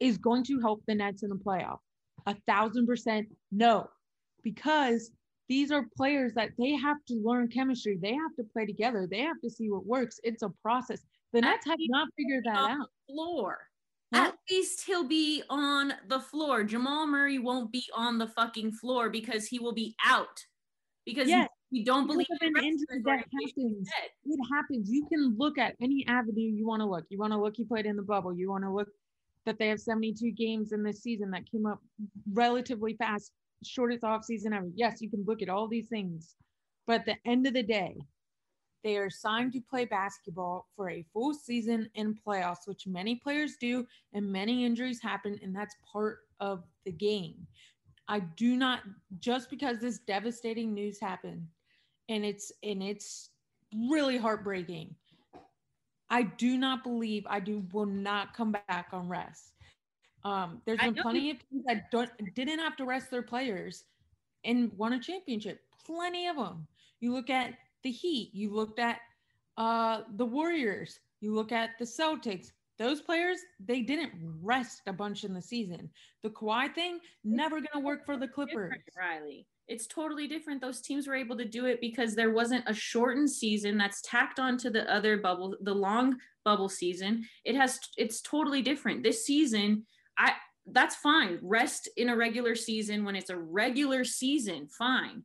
[0.00, 1.78] is going to help the Nets in the playoff?
[2.26, 3.88] A thousand percent no,
[4.42, 5.12] because
[5.48, 7.98] these are players that they have to learn chemistry.
[8.00, 9.06] They have to play together.
[9.10, 10.20] They have to see what works.
[10.22, 11.00] It's a process.
[11.32, 12.88] The Nets have not figured that out.
[13.06, 13.58] floor.
[14.12, 16.64] At least he'll be on the floor.
[16.64, 20.44] Jamal Murray won't be on the fucking floor because he will be out.
[21.04, 23.88] Because Yes, we don't believe in injury that happens.
[24.24, 24.90] it happens.
[24.90, 27.04] You can look at any avenue you want to look.
[27.10, 28.34] You want to look, he played in the bubble.
[28.34, 28.88] You want to look
[29.44, 31.80] that they have 72 games in this season that came up
[32.32, 33.32] relatively fast,
[33.64, 34.68] shortest off season ever.
[34.74, 36.34] Yes, you can look at all these things.
[36.86, 37.96] But at the end of the day,
[38.84, 43.56] they are signed to play basketball for a full season in playoffs, which many players
[43.60, 47.46] do, and many injuries happen, and that's part of the game.
[48.08, 48.80] I do not
[49.18, 51.46] just because this devastating news happened
[52.08, 53.30] and it's and it's
[53.88, 54.94] really heartbreaking.
[56.10, 59.52] I do not believe I do will not come back on rest.
[60.24, 63.84] Um, there's been plenty of teams that don't didn't have to rest their players
[64.44, 65.60] and won a championship.
[65.84, 66.66] Plenty of them.
[67.00, 68.30] You look at the Heat.
[68.32, 68.98] You looked at
[69.56, 70.98] uh, the Warriors.
[71.20, 72.52] You look at the Celtics.
[72.78, 75.90] Those players they didn't rest a bunch in the season.
[76.22, 78.72] The Kawhi thing never gonna work for the Clippers.
[78.96, 79.46] Reilly.
[79.66, 80.60] It's totally different.
[80.60, 84.38] Those teams were able to do it because there wasn't a shortened season that's tacked
[84.38, 87.24] onto the other bubble, the long bubble season.
[87.44, 89.02] It has it's totally different.
[89.02, 89.84] This season,
[90.16, 90.32] I
[90.72, 91.38] that's fine.
[91.42, 95.24] Rest in a regular season when it's a regular season, fine.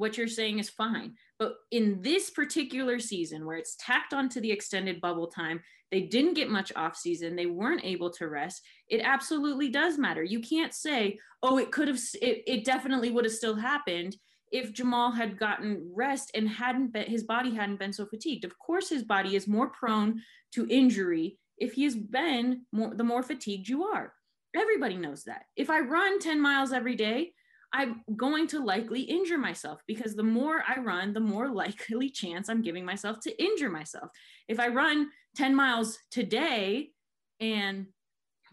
[0.00, 1.12] What you're saying is fine.
[1.38, 5.60] But in this particular season where it's tacked onto the extended bubble time,
[5.90, 7.36] they didn't get much off season.
[7.36, 8.62] They weren't able to rest.
[8.88, 10.24] It absolutely does matter.
[10.24, 14.16] You can't say, oh, it could have, it, it definitely would have still happened
[14.50, 18.46] if Jamal had gotten rest and hadn't been, his body hadn't been so fatigued.
[18.46, 20.22] Of course, his body is more prone
[20.54, 24.14] to injury if he has been more, the more fatigued you are.
[24.56, 25.42] Everybody knows that.
[25.56, 27.32] If I run 10 miles every day,
[27.72, 32.48] I'm going to likely injure myself because the more I run, the more likely chance
[32.48, 34.10] I'm giving myself to injure myself.
[34.48, 36.90] If I run 10 miles today
[37.38, 37.86] and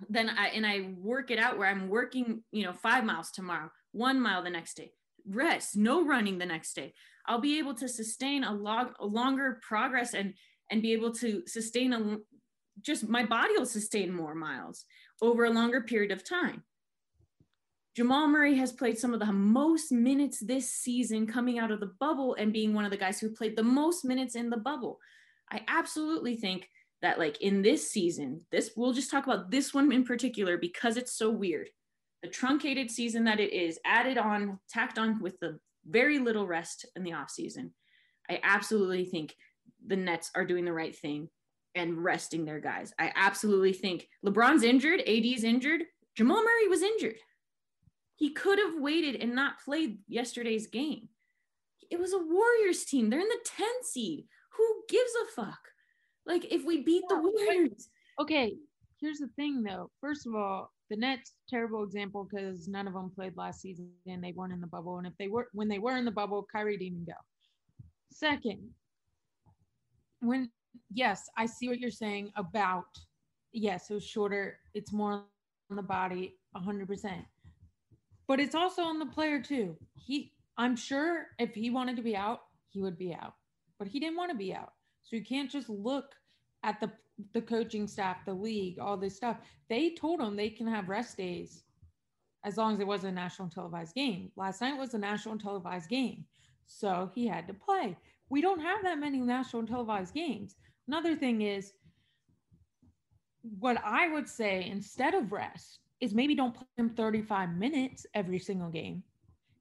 [0.10, 3.72] then I and I work it out where I'm working, you know, 5 miles tomorrow,
[3.94, 4.92] 1 mile the next day.
[5.28, 6.94] Rest, no running the next day.
[7.26, 10.34] I'll be able to sustain a, log, a longer progress and
[10.70, 12.18] and be able to sustain a
[12.82, 14.86] just my body will sustain more miles
[15.22, 16.64] over a longer period of time.
[17.98, 21.94] Jamal Murray has played some of the most minutes this season coming out of the
[22.00, 25.00] bubble and being one of the guys who played the most minutes in the bubble.
[25.52, 26.70] I absolutely think
[27.02, 30.96] that like in this season, this we'll just talk about this one in particular because
[30.96, 31.70] it's so weird.
[32.22, 35.58] The truncated season that it is added on, tacked on with the
[35.88, 37.72] very little rest in the offseason.
[38.30, 39.36] I absolutely think
[39.88, 41.30] the Nets are doing the right thing
[41.74, 42.94] and resting their guys.
[43.00, 45.82] I absolutely think LeBron's injured, AD's injured,
[46.16, 47.16] Jamal Murray was injured.
[48.18, 51.08] He could have waited and not played yesterday's game.
[51.90, 53.10] It was a Warriors team.
[53.10, 54.26] They're in the 10 seed.
[54.58, 55.60] Who gives a fuck?
[56.26, 57.90] Like if we beat the Warriors.
[58.20, 58.56] Okay,
[59.00, 59.92] here's the thing though.
[60.02, 64.24] First of all, the Nets terrible example because none of them played last season and
[64.24, 64.98] they weren't in the bubble.
[64.98, 67.14] And if they were when they were in the bubble, Kyrie didn't even go.
[68.12, 68.70] Second,
[70.22, 70.50] when
[70.92, 72.86] yes, I see what you're saying about
[73.54, 74.60] yes, it was shorter.
[74.74, 75.24] It's more
[75.70, 77.26] on the body, hundred percent.
[78.28, 79.76] But it's also on the player too.
[79.96, 83.34] He, I'm sure if he wanted to be out, he would be out,
[83.80, 84.74] but he didn't want to be out.
[85.04, 86.14] So you can't just look
[86.64, 86.92] at the
[87.34, 89.38] the coaching staff, the league, all this stuff.
[89.70, 91.64] They told him they can have rest days
[92.44, 94.32] as long as it wasn't a national televised game.
[94.36, 96.26] Last night was a national televised game,
[96.68, 97.98] so he had to play.
[98.30, 100.56] We don't have that many national televised games.
[100.88, 101.74] Another thing is
[103.60, 108.40] what I would say instead of rest is maybe don't play him 35 minutes every
[108.40, 109.04] single game.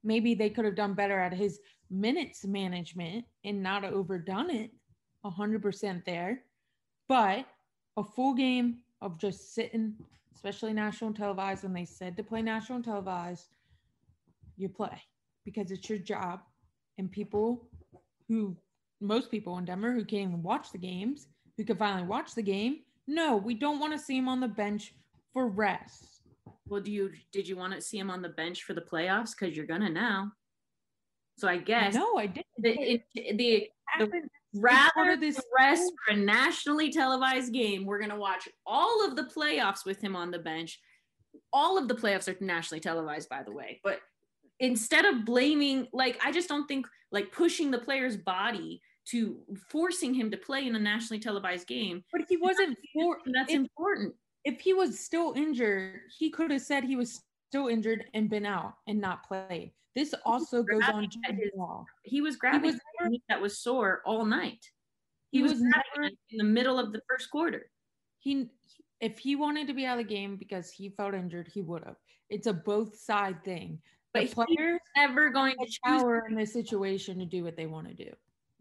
[0.03, 4.71] Maybe they could have done better at his minutes management and not overdone it
[5.25, 6.43] 100% there.
[7.09, 7.45] But
[7.97, 9.95] a full game of just sitting,
[10.35, 13.47] especially national televised, when they said to play national televised,
[14.57, 15.01] you play
[15.45, 16.41] because it's your job.
[16.97, 17.67] And people
[18.27, 18.55] who,
[18.99, 22.41] most people in Denver who can't even watch the games, who could finally watch the
[22.41, 24.93] game, no, we don't want to see him on the bench
[25.31, 26.16] for rest.
[26.69, 29.31] Well, do you did you want to see him on the bench for the playoffs?
[29.37, 30.31] Because you're gonna now.
[31.37, 32.45] So I guess no, I didn't.
[32.57, 34.21] The, it, the, the
[34.55, 39.85] rather this rest for a nationally televised game, we're gonna watch all of the playoffs
[39.85, 40.79] with him on the bench.
[41.53, 43.79] All of the playoffs are nationally televised, by the way.
[43.83, 43.99] But
[44.59, 49.37] instead of blaming, like I just don't think like pushing the player's body to
[49.69, 52.03] forcing him to play in a nationally televised game.
[52.11, 54.15] But he wasn't for that's important.
[54.47, 58.45] If he was still injured, he could have said he was still injured and been
[58.45, 59.73] out and not played.
[59.93, 61.49] This also goes on to his,
[62.03, 64.65] He was grabbing he was that was sore all night.
[65.31, 67.69] He, he was, was never, in the middle of the first quarter.
[68.19, 68.47] He
[69.01, 71.83] if he wanted to be out of the game because he felt injured, he would
[71.83, 71.97] have.
[72.29, 73.79] It's a both side thing.
[74.13, 77.89] But the players never going to power in this situation to do what they want
[77.89, 78.11] to do.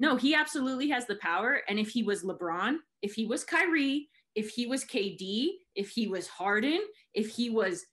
[0.01, 1.63] No, he absolutely has the power.
[1.69, 6.07] And if he was LeBron, if he was Kyrie, if he was KD, if he
[6.07, 6.81] was Harden,
[7.15, 7.87] if he was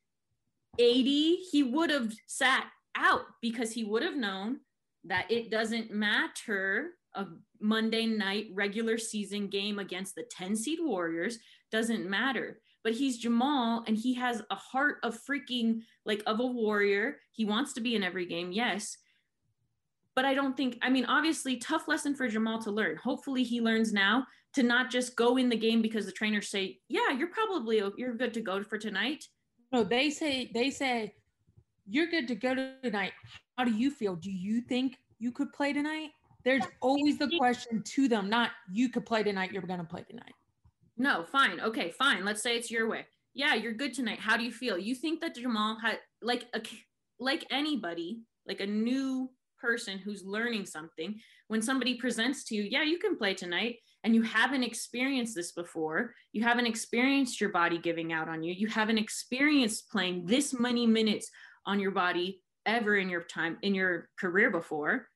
[0.80, 4.60] AD, he would have sat out because he would have known
[5.06, 7.26] that it doesn't matter a
[7.60, 11.40] Monday night regular season game against the 10 seed Warriors
[11.72, 12.60] doesn't matter.
[12.84, 17.18] But he's Jamal and he has a heart of freaking like of a warrior.
[17.32, 18.98] He wants to be in every game, yes
[20.16, 22.98] but I don't think, I mean, obviously, tough lesson for Jamal to learn.
[22.98, 26.80] Hopefully, he learns now to not just go in the game because the trainers say,
[26.88, 29.26] yeah, you're probably, you're good to go for tonight.
[29.72, 31.16] No, they say, they say,
[31.88, 33.14] you're good to go tonight.
[33.58, 34.16] How do you feel?
[34.16, 36.10] Do you think you could play tonight?
[36.46, 40.04] There's always the question to them, not you could play tonight, you're going to play
[40.10, 40.34] tonight.
[40.98, 41.60] No, fine.
[41.60, 42.24] Okay, fine.
[42.24, 43.08] Let's say it's your way.
[43.34, 44.20] Yeah, you're good tonight.
[44.20, 44.78] How do you feel?
[44.78, 46.62] You think that Jamal had, like, a,
[47.20, 49.32] like anybody, like a new
[49.64, 54.14] person who's learning something when somebody presents to you yeah you can play tonight and
[54.14, 58.68] you haven't experienced this before you haven't experienced your body giving out on you you
[58.68, 61.30] haven't experienced playing this many minutes
[61.66, 65.08] on your body ever in your time in your career before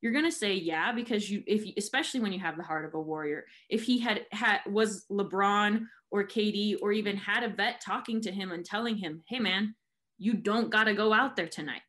[0.00, 2.94] you're going to say yeah because you if especially when you have the heart of
[2.94, 3.44] a warrior.
[3.68, 8.30] If he had had was lebron or KD or even had a vet talking to
[8.30, 9.74] him and telling him hey man
[10.18, 11.82] you don't got to go out there tonight.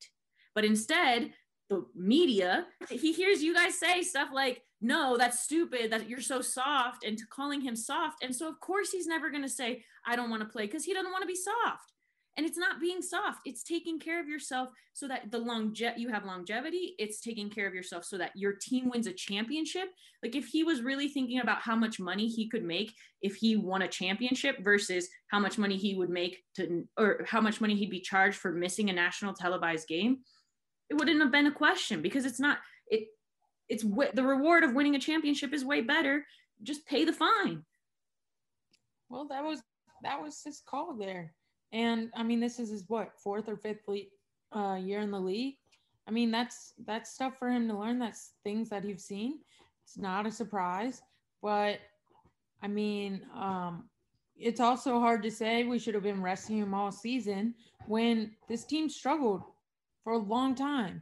[0.55, 1.31] But instead
[1.69, 6.39] the media, he hears you guys say stuff like, no, that's stupid, that you're so
[6.41, 8.23] soft, and calling him soft.
[8.23, 10.85] And so, of course, he's never going to say, I don't want to play because
[10.85, 11.93] he doesn't want to be soft.
[12.37, 16.09] And it's not being soft, it's taking care of yourself so that the longe- you
[16.09, 16.93] have longevity.
[16.99, 19.87] It's taking care of yourself so that your team wins a championship.
[20.21, 23.57] Like, if he was really thinking about how much money he could make if he
[23.57, 27.75] won a championship versus how much money he would make to, or how much money
[27.75, 30.19] he'd be charged for missing a national televised game
[30.89, 33.07] it wouldn't have been a question because it's not it
[33.69, 36.25] it's the reward of winning a championship is way better.
[36.63, 37.63] Just pay the fine.
[39.09, 39.61] Well that was
[40.03, 41.33] that was his call there.
[41.73, 45.19] And i mean this is his what fourth or fifth le- uh, year in the
[45.19, 45.55] league?
[46.07, 47.99] I mean that's that's stuff for him to learn.
[47.99, 49.39] That's things that you've seen.
[49.83, 51.01] It's not a surprise
[51.41, 51.79] but
[52.61, 53.85] i mean um
[54.39, 57.55] it's also hard to say we should have been resting him all season
[57.87, 59.43] when this team struggled
[60.07, 61.01] for a long time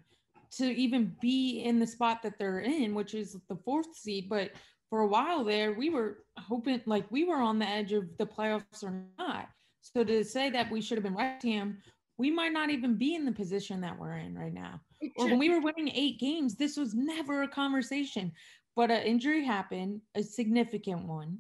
[0.50, 4.28] to even be in the spot that they're in, which is the fourth seed.
[4.28, 4.50] But
[4.90, 8.26] for a while there, we were hoping like we were on the edge of the
[8.26, 9.50] playoffs or not.
[9.82, 11.78] So to say that we should have been resting him,
[12.18, 14.82] we might not even be in the position that we're in right now.
[15.18, 18.32] Or when we were winning eight games, this was never a conversation.
[18.76, 21.38] But an injury happened, a significant one,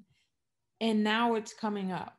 [0.82, 2.14] and now it's coming up.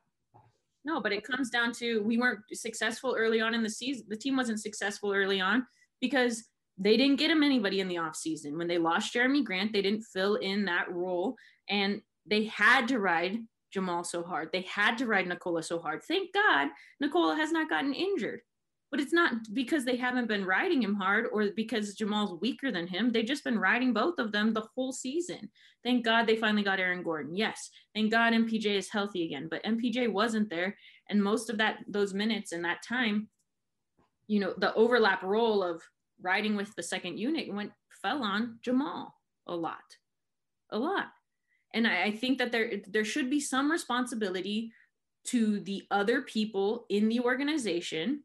[0.86, 4.06] No, but it comes down to we weren't successful early on in the season.
[4.08, 5.66] The team wasn't successful early on
[6.00, 6.44] because
[6.78, 8.56] they didn't get him anybody in the offseason.
[8.56, 11.34] When they lost Jerami Grant, they didn't fill in that role
[11.68, 13.38] and they had to ride
[13.72, 14.50] Jamal so hard.
[14.52, 16.02] They had to ride Nikola so hard.
[16.06, 16.68] Thank God
[17.00, 18.42] Nikola has not gotten injured.
[18.90, 22.86] But it's not because they haven't been riding him hard or because Jamal's weaker than
[22.86, 23.10] him.
[23.10, 25.50] They've just been riding both of them the whole season.
[25.82, 27.34] Thank God they finally got Aaron Gordon.
[27.34, 27.70] Yes.
[27.94, 30.76] Thank God MPJ is healthy again, but MPJ wasn't there.
[31.10, 33.28] And most of that, those minutes and that time,
[34.28, 35.82] you know, the overlap role of
[36.20, 37.72] riding with the second unit went,
[38.02, 39.14] fell on Jamal
[39.46, 39.76] a lot,
[40.70, 41.06] a lot.
[41.74, 44.72] And I, I think that there, there should be some responsibility
[45.26, 48.22] to the other people in the organization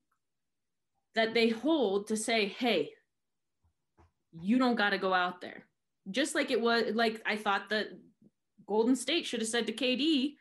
[1.16, 2.92] that they hold to say, hey,
[4.40, 5.66] you don't got to go out there.
[6.10, 7.88] Just like it was, like I thought that
[8.66, 10.36] Golden State should have said to KD,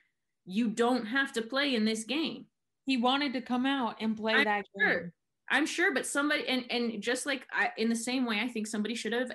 [0.46, 2.46] you don't have to play in this game.
[2.86, 5.00] He wanted to come out and play I'm that sure.
[5.00, 5.12] game.
[5.50, 8.68] I'm sure, but somebody, and and just like I, in the same way, I think
[8.68, 9.32] somebody should have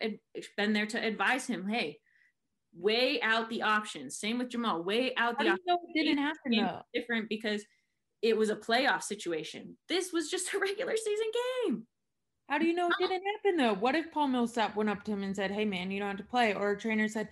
[0.56, 1.68] been there to advise him.
[1.68, 2.00] Hey,
[2.74, 4.18] weigh out the options.
[4.18, 4.82] Same with Jamal.
[4.84, 5.60] Weigh out the options.
[5.68, 6.82] know it didn't happen though?
[6.94, 7.66] Different because
[8.22, 9.78] it was a playoff situation.
[9.88, 11.28] This was just a regular season
[11.66, 11.88] game.
[12.50, 13.08] How do you know it oh.
[13.08, 13.74] didn't happen though?
[13.74, 16.18] What if Paul Millsap went up to him and said, "Hey man, you don't have
[16.18, 17.30] to play," or a trainer said,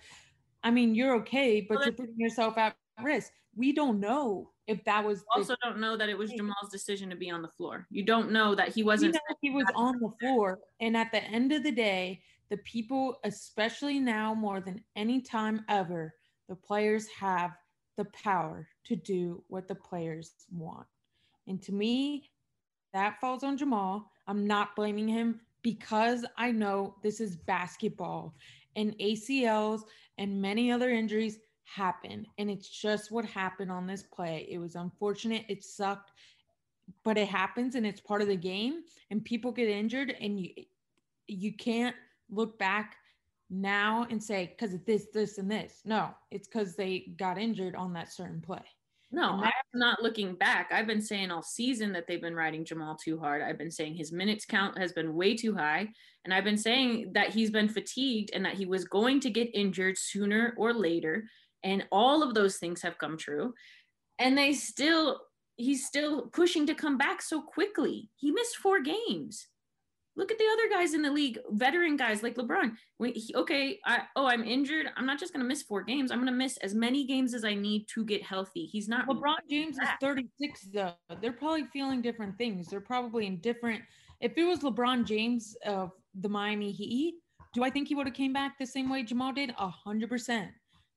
[0.62, 4.82] "I mean, you're okay, but Well, you're putting yourself at risk." We don't know if
[4.84, 5.20] that was.
[5.20, 7.86] the- Also, don't know that it was Jamal's decision to be on the floor.
[7.90, 9.16] You don't know that he wasn't.
[9.40, 12.20] he was on the floor, and at the end of the day,
[12.50, 16.12] the people, especially now more than any time ever,
[16.48, 17.52] the players have
[17.96, 20.86] the power to do what the players want.
[21.46, 22.30] And to me,
[22.92, 24.10] that falls on Jamal.
[24.26, 28.34] I'm not blaming him because I know this is basketball
[28.76, 29.82] and ACLs
[30.18, 32.26] and many other injuries happen.
[32.38, 34.46] And it's just what happened on this play.
[34.50, 35.44] It was unfortunate.
[35.48, 36.12] It sucked,
[37.02, 38.82] but it happens and it's part of the game.
[39.10, 40.50] And people get injured, and you
[41.26, 41.96] you can't
[42.30, 42.96] look back
[43.54, 45.80] now and say because of this, this, and this.
[45.84, 48.62] No, it's because they got injured on that certain play.
[49.14, 50.70] No, I'm not looking back.
[50.72, 53.42] I've been saying all season that they've been riding Jamal too hard.
[53.42, 55.88] I've been saying his minutes count has been way too high.
[56.24, 59.54] And I've been saying that he's been fatigued and that he was going to get
[59.54, 61.28] injured sooner or later.
[61.62, 63.54] And all of those things have come true.
[64.18, 65.20] And they still,
[65.56, 68.10] he's still pushing to come back so quickly.
[68.16, 69.46] He missed four games.
[70.16, 72.76] Look at the other guys in the league, veteran guys like LeBron.
[72.98, 74.86] When he, okay, I, oh, I'm injured.
[74.96, 76.12] I'm not just going to miss four games.
[76.12, 78.66] I'm going to miss as many games as I need to get healthy.
[78.66, 80.92] He's not LeBron James is 36 though.
[81.20, 82.68] They're probably feeling different things.
[82.68, 83.82] They're probably in different.
[84.20, 85.90] If it was LeBron James of
[86.20, 87.14] the Miami Heat,
[87.52, 89.52] do I think he would have came back the same way Jamal did?
[89.58, 90.50] A hundred percent,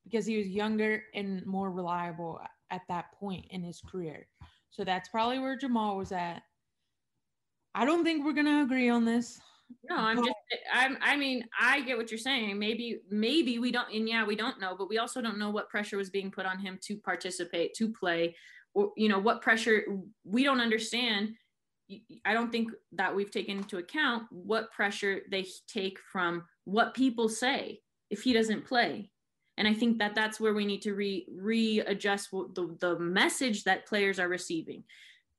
[0.04, 2.40] because he was younger and more reliable
[2.72, 4.28] at that point in his career.
[4.70, 6.42] So that's probably where Jamal was at.
[7.78, 9.40] I don't think we're gonna agree on this.
[9.88, 10.36] No, I'm just
[10.74, 12.58] I'm I mean, I get what you're saying.
[12.58, 15.70] Maybe maybe we don't and yeah, we don't know, but we also don't know what
[15.70, 18.36] pressure was being put on him to participate, to play,
[18.74, 19.84] or you know, what pressure
[20.24, 21.36] we don't understand.
[22.26, 27.30] I don't think that we've taken into account what pressure they take from what people
[27.30, 29.12] say if he doesn't play.
[29.58, 33.86] And I think that that's where we need to re readjust the, the message that
[33.86, 34.84] players are receiving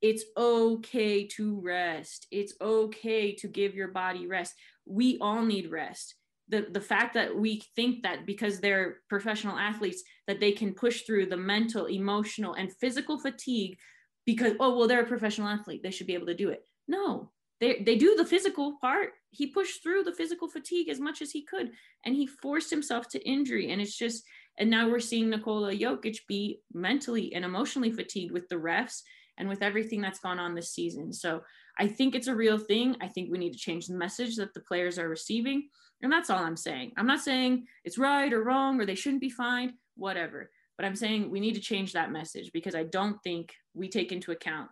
[0.01, 2.27] it's okay to rest.
[2.31, 4.53] It's okay to give your body rest.
[4.85, 6.15] We all need rest.
[6.47, 11.03] The the fact that we think that because they're professional athletes that they can push
[11.03, 13.77] through the mental emotional and physical fatigue
[14.25, 15.83] because oh well they're a professional athlete.
[15.83, 16.63] They should be able to do it.
[16.87, 19.11] No they, they do the physical part.
[19.31, 21.71] He pushed through the physical fatigue as much as he could
[22.05, 23.71] and he forced himself to injury.
[23.71, 24.23] And it's just
[24.57, 29.01] and now we're seeing Nikola Jokic be mentally and emotionally fatigued with the refs
[29.39, 31.11] and with everything that's gone on this season.
[31.11, 31.41] So
[31.79, 32.95] I think it's a real thing.
[33.01, 35.69] I think we need to change the message that the players are receiving.
[36.01, 36.91] And that's all I'm saying.
[36.97, 40.51] I'm not saying it's right or wrong or they shouldn't be fined, whatever.
[40.77, 44.11] But I'm saying we need to change that message because I don't think we take
[44.11, 44.69] into account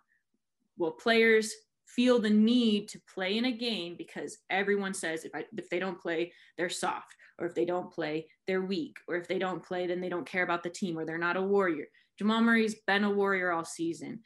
[0.77, 1.51] well players
[1.85, 5.79] feel the need to play in a game because everyone says if I, if they
[5.79, 9.63] don't play they're soft or if they don't play they're weak or if they don't
[9.63, 11.85] play then they don't care about the team or they're not a warrior.
[12.17, 14.19] Jamal Murray's been a warrior all season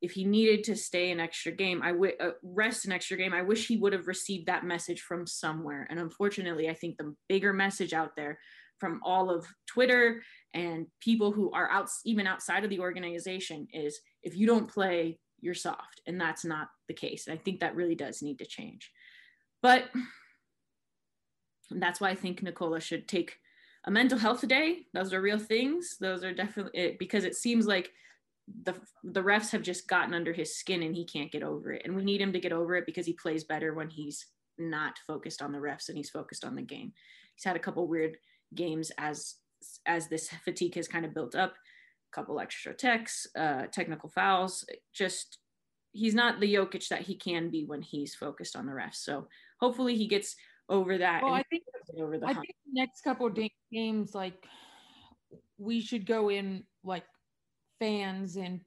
[0.00, 3.34] if he needed to stay an extra game, I would uh, rest an extra game.
[3.34, 5.86] I wish he would have received that message from somewhere.
[5.90, 8.38] And unfortunately, I think the bigger message out there
[8.78, 10.22] from all of Twitter
[10.54, 15.18] and people who are out even outside of the organization is if you don't play,
[15.40, 16.00] you're soft.
[16.06, 17.26] And that's not the case.
[17.26, 18.90] And I think that really does need to change.
[19.62, 19.84] But
[21.70, 23.36] that's why I think Nikola should take
[23.84, 24.86] a mental health day.
[24.94, 25.96] Those are real things.
[26.00, 27.90] Those are definitely it, because it seems like
[28.64, 28.74] the
[29.04, 31.82] the refs have just gotten under his skin and he can't get over it.
[31.84, 34.26] And we need him to get over it because he plays better when he's
[34.58, 36.92] not focused on the refs and he's focused on the game.
[37.34, 38.16] He's had a couple weird
[38.54, 39.36] games as
[39.86, 44.64] as this fatigue has kind of built up, a couple extra techs, uh, technical fouls,
[44.92, 45.38] just
[45.92, 48.96] he's not the Jokic that he can be when he's focused on the refs.
[48.96, 49.28] So
[49.60, 50.36] hopefully he gets
[50.68, 51.22] over that.
[51.22, 51.64] Well, I think
[51.98, 52.46] over the I hump.
[52.46, 53.30] think next couple
[53.72, 54.46] games, like
[55.58, 57.04] we should go in like
[57.80, 58.60] fans and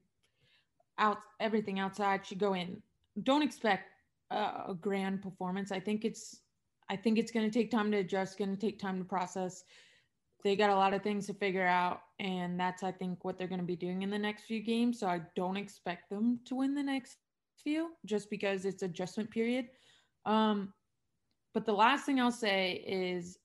[0.98, 2.82] out everything outside should go in.
[3.22, 3.88] Don't expect
[4.30, 4.36] a,
[4.68, 5.72] a grand performance.
[5.72, 6.40] I think it's
[6.90, 8.36] I think it's going to take time to adjust.
[8.36, 9.64] Going to take time to process.
[10.42, 13.48] They got a lot of things to figure out, and that's I think what they're
[13.48, 15.00] going to be doing in the next few games.
[15.00, 17.16] So I don't expect them to win the next
[17.62, 19.68] few, just because it's adjustment period.
[20.26, 20.74] Um,
[21.54, 23.38] but the last thing I'll say is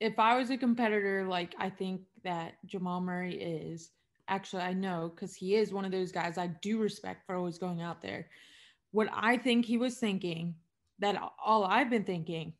[0.00, 3.90] if I was a competitor, like I think that Jamal Murray is,
[4.28, 7.58] actually, I know because he is one of those guys I do respect for always
[7.58, 8.28] going out there.
[8.92, 10.54] What I think he was thinking,
[10.98, 12.52] that all I've been thinking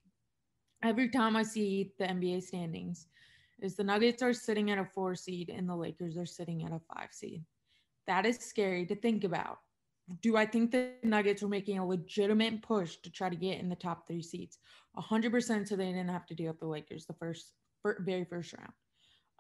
[0.83, 3.07] every time I see the NBA standings,
[3.61, 6.73] is the Nuggets are sitting at a four seed and the Lakers are sitting at
[6.73, 7.45] a five seed.
[8.07, 9.59] That is scary to think about
[10.23, 13.69] do I think the Nuggets were making a legitimate push to try to get in
[13.69, 14.59] the top three seats?
[14.99, 17.53] 100% so they didn't have to deal with the Lakers the first,
[18.01, 18.73] very first round.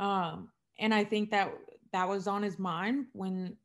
[0.00, 0.48] Um,
[0.78, 1.52] and I think that
[1.92, 3.56] that was on his mind when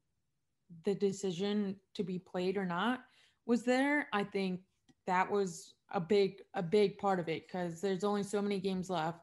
[0.83, 3.01] the decision to be played or not
[3.47, 4.07] was there.
[4.13, 4.59] I think
[5.07, 8.89] that was a big, a big part of it because there's only so many games
[8.89, 9.21] left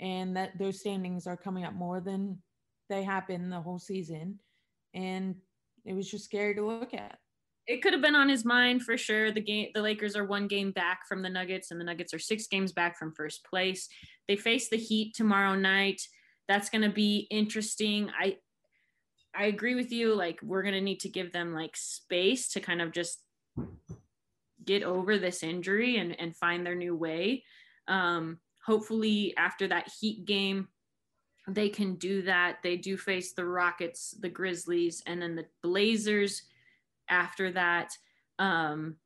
[0.00, 2.38] and that those standings are coming up more than
[2.88, 4.38] they have been the whole season.
[4.92, 5.34] And
[5.84, 7.18] it was just scary to look at.
[7.66, 9.32] It could have been on his mind for sure.
[9.32, 12.18] The game, the Lakers are one game back from the Nuggets, and the Nuggets are
[12.18, 13.88] six games back from first place.
[14.28, 16.02] They face the Heat tomorrow night.
[16.48, 18.10] That's going to be interesting.
[18.18, 18.38] I,
[19.34, 20.14] I agree with you.
[20.14, 23.20] Like we're going to need to give them like space to kind of just
[24.64, 27.44] get over this injury and and find their new way.
[27.88, 30.68] Um, hopefully, after that Heat game,
[31.48, 32.58] they can do that.
[32.62, 36.42] They do face the Rockets, the Grizzlies, and then the Blazers
[37.08, 37.96] after that.
[38.38, 38.96] Um,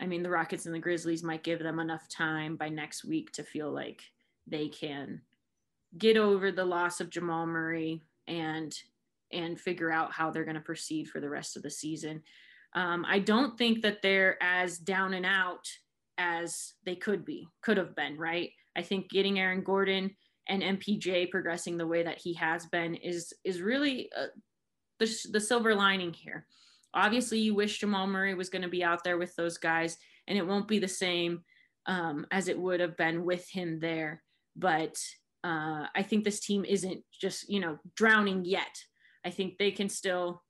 [0.00, 3.32] I mean, the Rockets and the Grizzlies might give them enough time by next week
[3.32, 4.02] to feel like
[4.46, 5.22] they can
[5.98, 8.76] get over the loss of Jamal Murray and
[9.32, 12.22] and figure out how they're going to proceed for the rest of the season.
[12.74, 15.66] Um, I don't think that they're as down and out
[16.18, 18.50] as they could be, could have been, right?
[18.76, 20.14] I think getting Aaron Gordon
[20.48, 24.26] and MPJ progressing the way that he has been is is really uh,
[24.98, 26.46] the, the silver lining here.
[26.94, 30.38] Obviously, you wish Jamal Murray was going to be out there with those guys, and
[30.38, 31.42] it won't be the same
[31.86, 34.22] um, as it would have been with him there.
[34.54, 34.96] But
[35.46, 38.82] uh, I think this team isn't just you know drowning yet.
[39.24, 40.42] I think they can still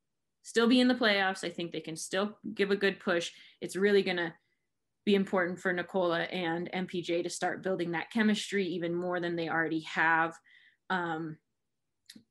[0.43, 1.45] still be in the playoffs.
[1.45, 3.33] I think they can still give a good push.
[3.61, 4.33] It's really going to
[5.05, 9.49] be important for Nikola and MPJ to start building that chemistry even more than they
[9.49, 10.35] already have.
[10.89, 11.37] Um,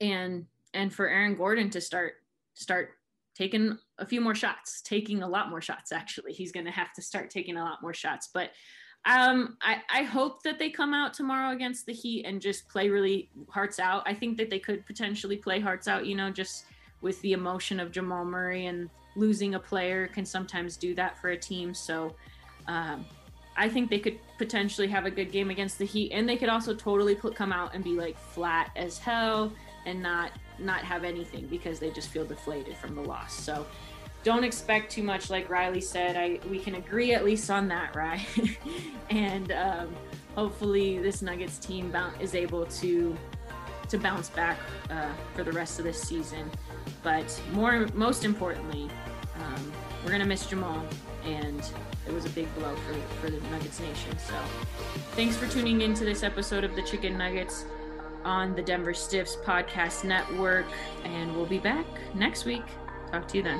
[0.02, 2.14] and and for Aaron Gordon to start
[2.56, 2.90] start
[3.36, 6.34] taking a few more shots, taking a lot more shots actually.
[6.34, 8.50] He's going to have to start taking a lot more shots, but
[9.06, 12.90] um, I, I hope that they come out tomorrow against the Heat and just play
[12.90, 14.04] really hearts out.
[14.06, 16.66] I think that they could potentially play hearts out, you know, just
[17.02, 21.30] with the emotion of Jamal Murray and losing a player can sometimes do that for
[21.30, 21.74] a team.
[21.74, 22.16] So
[22.68, 23.06] um,
[23.56, 26.50] I think they could potentially have a good game against the Heat, and they could
[26.50, 29.52] also totally put, come out and be like flat as hell
[29.86, 33.34] and not not have anything because they just feel deflated from the loss.
[33.34, 33.66] So
[34.26, 36.18] don't expect too much, like Reilly said.
[36.18, 38.26] I we can agree at least on that, right?
[39.12, 39.96] and um,
[40.36, 43.16] hopefully this Nuggets team is able to
[43.88, 44.58] to bounce back
[44.90, 46.50] uh, for the rest of this season.
[47.04, 48.90] But more, most importantly,
[49.36, 49.72] um,
[50.04, 50.84] we're gonna miss Jamal
[51.24, 51.62] and
[52.08, 54.18] it was a big blow for, for the Nuggets Nation.
[54.18, 54.34] So
[55.12, 57.66] thanks for tuning in to this episode of the Chick N' Nuggets
[58.24, 60.66] on the Denver Stiffs Podcast Network.
[61.04, 62.64] And we'll be back next week.
[63.12, 63.60] Talk to you then.